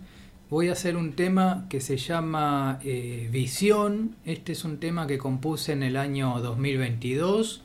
Voy 0.51 0.71
a 0.71 0.73
hacer 0.73 0.97
un 0.97 1.13
tema 1.13 1.67
que 1.69 1.81
se 1.81 1.97
llama 1.97 2.81
eh, 2.83 3.29
Visión. 3.31 4.17
Este 4.25 4.51
es 4.51 4.65
un 4.65 4.81
tema 4.81 5.07
que 5.07 5.19
compuse 5.19 5.71
en 5.71 5.85
el 5.85 5.97
año 5.97 6.37
2022. 6.41 7.63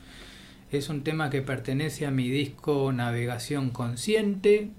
Es 0.70 0.88
un 0.88 1.02
tema 1.02 1.28
que 1.28 1.42
pertenece 1.42 2.06
a 2.06 2.12
mi 2.12 2.28
disco 2.28 2.92
Navegación 2.92 3.70
Consciente. 3.70 4.70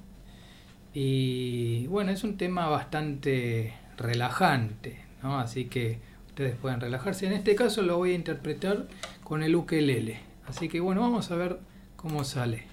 Y 0.93 1.87
bueno, 1.87 2.11
es 2.13 2.23
un 2.23 2.37
tema 2.37 2.69
bastante 2.69 3.73
relajante, 3.97 5.01
¿no? 5.21 5.39
Así 5.39 5.65
que 5.65 5.99
ustedes 6.27 6.55
pueden 6.55 6.79
relajarse. 6.79 7.27
En 7.27 7.33
este 7.33 7.53
caso 7.53 7.81
lo 7.81 7.97
voy 7.97 8.11
a 8.11 8.15
interpretar 8.15 8.87
con 9.25 9.43
el 9.43 9.53
ukelele. 9.57 10.21
Así 10.47 10.69
que 10.69 10.79
bueno, 10.79 11.01
vamos 11.01 11.31
a 11.31 11.35
ver 11.35 11.59
cómo 11.97 12.23
sale. 12.23 12.63